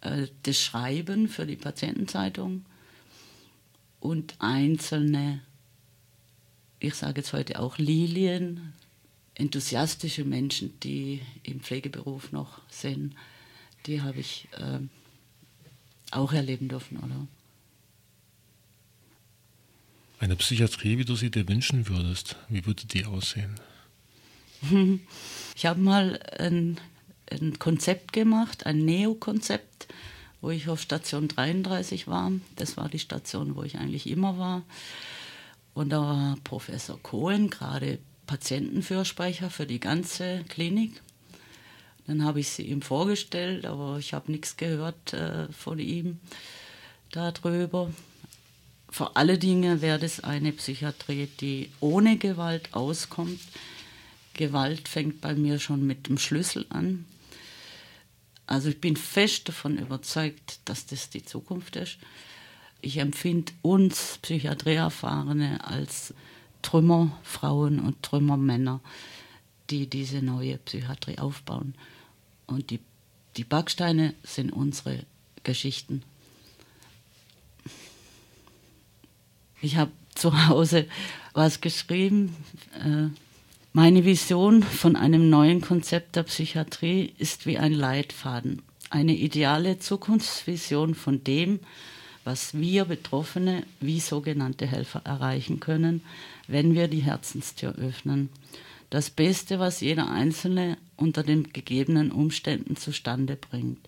äh, 0.00 0.26
das 0.42 0.60
Schreiben 0.60 1.28
für 1.28 1.46
die 1.46 1.56
Patientenzeitung 1.56 2.64
und 4.00 4.36
einzelne, 4.38 5.40
ich 6.78 6.94
sage 6.94 7.20
jetzt 7.20 7.32
heute 7.32 7.60
auch 7.60 7.78
Lilien, 7.78 8.72
enthusiastische 9.34 10.24
Menschen, 10.24 10.78
die 10.80 11.22
im 11.42 11.60
Pflegeberuf 11.60 12.32
noch 12.32 12.60
sind, 12.70 13.14
die 13.86 14.02
habe 14.02 14.20
ich 14.20 14.48
äh, 14.52 14.80
auch 16.10 16.32
erleben 16.32 16.68
dürfen, 16.68 16.98
oder? 16.98 17.26
Eine 20.20 20.34
Psychiatrie, 20.34 20.98
wie 20.98 21.04
du 21.04 21.14
sie 21.14 21.30
dir 21.30 21.48
wünschen 21.48 21.88
würdest, 21.88 22.36
wie 22.48 22.66
würde 22.66 22.86
die 22.86 23.04
aussehen? 23.04 23.54
Ich 25.54 25.66
habe 25.66 25.80
mal 25.80 26.18
ein, 26.38 26.78
ein 27.30 27.58
Konzept 27.60 28.12
gemacht, 28.12 28.66
ein 28.66 28.84
Neo-Konzept, 28.84 29.86
wo 30.40 30.50
ich 30.50 30.68
auf 30.68 30.80
Station 30.80 31.28
33 31.28 32.08
war. 32.08 32.32
Das 32.56 32.76
war 32.76 32.88
die 32.88 32.98
Station, 32.98 33.54
wo 33.54 33.62
ich 33.62 33.78
eigentlich 33.78 34.08
immer 34.08 34.38
war. 34.38 34.62
Und 35.74 35.90
da 35.90 36.00
war 36.00 36.36
Professor 36.42 37.00
Cohen 37.00 37.50
gerade 37.50 38.00
Patientenfürsprecher 38.26 39.50
für 39.50 39.66
die 39.66 39.80
ganze 39.80 40.44
Klinik. 40.48 41.00
Dann 42.08 42.24
habe 42.24 42.40
ich 42.40 42.48
sie 42.48 42.62
ihm 42.62 42.82
vorgestellt, 42.82 43.66
aber 43.66 43.98
ich 43.98 44.14
habe 44.14 44.32
nichts 44.32 44.56
gehört 44.56 45.12
äh, 45.12 45.46
von 45.52 45.78
ihm 45.78 46.18
darüber. 47.12 47.90
Vor 48.90 49.16
allen 49.16 49.38
Dingen 49.38 49.82
wäre 49.82 49.98
das 49.98 50.20
eine 50.20 50.52
Psychiatrie, 50.52 51.28
die 51.40 51.70
ohne 51.80 52.16
Gewalt 52.16 52.74
auskommt, 52.74 53.40
Gewalt 54.38 54.88
fängt 54.88 55.20
bei 55.20 55.34
mir 55.34 55.58
schon 55.58 55.86
mit 55.86 56.08
dem 56.08 56.16
Schlüssel 56.16 56.64
an. 56.70 57.04
Also 58.46 58.70
ich 58.70 58.80
bin 58.80 58.96
fest 58.96 59.48
davon 59.48 59.76
überzeugt, 59.76 60.60
dass 60.64 60.86
das 60.86 61.10
die 61.10 61.24
Zukunft 61.24 61.76
ist. 61.76 61.98
Ich 62.80 62.96
empfinde 62.98 63.52
uns 63.60 64.18
Psychiatrieerfahrene 64.22 65.66
als 65.66 66.14
Trümmerfrauen 66.62 67.80
und 67.80 68.02
Trümmermänner, 68.02 68.80
die 69.68 69.90
diese 69.90 70.22
neue 70.22 70.56
Psychiatrie 70.58 71.18
aufbauen. 71.18 71.74
Und 72.46 72.70
die, 72.70 72.80
die 73.36 73.44
Backsteine 73.44 74.14
sind 74.22 74.52
unsere 74.52 75.04
Geschichten. 75.42 76.02
Ich 79.60 79.76
habe 79.76 79.90
zu 80.14 80.48
Hause 80.48 80.86
was 81.34 81.60
geschrieben. 81.60 82.34
Äh, 82.74 83.08
meine 83.72 84.04
Vision 84.04 84.62
von 84.62 84.96
einem 84.96 85.30
neuen 85.30 85.60
Konzept 85.60 86.16
der 86.16 86.24
Psychiatrie 86.24 87.12
ist 87.18 87.46
wie 87.46 87.58
ein 87.58 87.72
Leitfaden, 87.72 88.62
eine 88.90 89.14
ideale 89.14 89.78
Zukunftsvision 89.78 90.94
von 90.94 91.22
dem, 91.22 91.60
was 92.24 92.54
wir 92.54 92.84
Betroffene 92.84 93.64
wie 93.80 94.00
sogenannte 94.00 94.66
Helfer 94.66 95.02
erreichen 95.04 95.60
können, 95.60 96.02
wenn 96.46 96.74
wir 96.74 96.88
die 96.88 97.00
Herzenstür 97.00 97.74
öffnen. 97.76 98.30
Das 98.90 99.10
Beste, 99.10 99.58
was 99.58 99.80
jeder 99.80 100.10
Einzelne 100.10 100.78
unter 100.96 101.22
den 101.22 101.52
gegebenen 101.52 102.10
Umständen 102.10 102.76
zustande 102.76 103.36
bringt. 103.36 103.78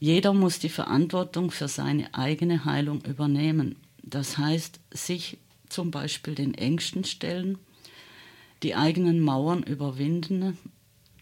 Jeder 0.00 0.32
muss 0.32 0.58
die 0.58 0.68
Verantwortung 0.68 1.50
für 1.50 1.68
seine 1.68 2.12
eigene 2.14 2.64
Heilung 2.64 3.02
übernehmen. 3.02 3.76
Das 4.10 4.38
heißt, 4.38 4.80
sich 4.90 5.36
zum 5.68 5.90
Beispiel 5.90 6.34
den 6.34 6.54
Ängsten 6.54 7.04
stellen, 7.04 7.58
die 8.62 8.74
eigenen 8.74 9.20
Mauern 9.20 9.62
überwinden. 9.62 10.56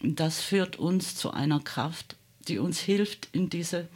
Das 0.01 0.39
führt 0.39 0.77
uns 0.77 1.15
zu 1.15 1.31
einer 1.31 1.59
Kraft, 1.59 2.15
die 2.47 2.59
uns 2.59 2.79
hilft, 2.79 3.27
in 3.33 3.49
diese, 3.49 3.89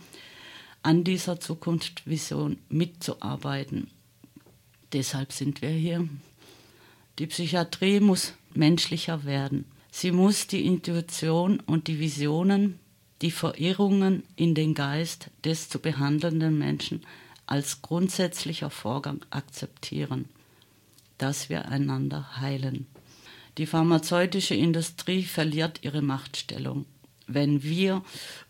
an 0.83 1.03
dieser 1.03 1.39
Zukunftsvision 1.39 2.57
mitzuarbeiten. 2.67 3.89
Deshalb 4.91 5.31
sind 5.31 5.61
wir 5.61 5.69
hier. 5.69 6.07
Die 7.17 7.27
Psychiatrie 7.27 8.01
muss 8.01 8.33
menschlicher 8.53 9.23
werden. 9.23 9.65
Sie 9.89 10.11
muss 10.11 10.47
die 10.47 10.65
Intuition 10.65 11.61
und 11.61 11.87
die 11.87 11.99
Visionen, 11.99 12.79
die 13.21 13.31
Verirrungen 13.31 14.23
in 14.35 14.53
den 14.53 14.73
Geist 14.73 15.29
des 15.45 15.69
zu 15.69 15.79
behandelnden 15.79 16.57
Menschen 16.57 17.05
als 17.51 17.81
grundsätzlicher 17.81 18.69
Vorgang 18.69 19.25
akzeptieren, 19.29 20.29
dass 21.17 21.49
wir 21.49 21.67
einander 21.67 22.39
heilen. 22.39 22.87
Die 23.57 23.65
pharmazeutische 23.65 24.55
Industrie 24.55 25.23
verliert 25.23 25.79
ihre 25.83 26.01
Machtstellung, 26.01 26.85
wenn 27.27 27.61
wir 27.61 28.03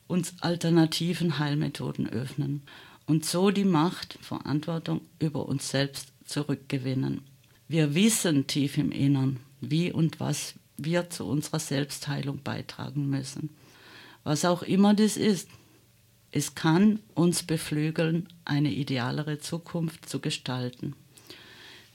uns 0.05 0.35
alternativen 0.41 1.39
Heilmethoden 1.39 2.07
öffnen 2.09 2.61
und 3.07 3.25
so 3.25 3.49
die 3.49 3.65
Macht, 3.65 4.19
Verantwortung 4.21 5.01
über 5.17 5.47
uns 5.47 5.71
selbst 5.71 6.09
zurückgewinnen. 6.25 7.21
Wir 7.67 7.95
wissen 7.95 8.45
tief 8.45 8.77
im 8.77 8.91
Innern, 8.91 9.39
wie 9.61 9.91
und 9.91 10.19
was 10.19 10.53
wir 10.77 11.09
zu 11.09 11.25
unserer 11.25 11.59
Selbstheilung 11.59 12.43
beitragen 12.43 13.09
müssen. 13.09 13.49
Was 14.23 14.45
auch 14.45 14.61
immer 14.61 14.93
das 14.93 15.17
ist, 15.17 15.49
es 16.31 16.55
kann 16.55 16.99
uns 17.13 17.43
beflügeln, 17.43 18.27
eine 18.45 18.71
idealere 18.71 19.39
Zukunft 19.39 20.07
zu 20.07 20.19
gestalten. 20.19 20.95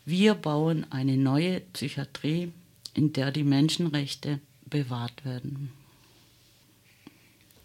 Wir 0.05 0.35
bauen 0.35 0.87
eine 0.91 1.17
neue 1.17 1.61
Psychiatrie 1.61 2.53
in 2.97 3.13
der 3.13 3.31
die 3.31 3.45
Menschenrechte 3.45 4.41
bewahrt 4.65 5.25
werden. 5.25 5.71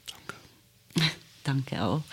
Danke. 0.06 0.36
Danke 1.44 1.84
auch. 1.84 2.04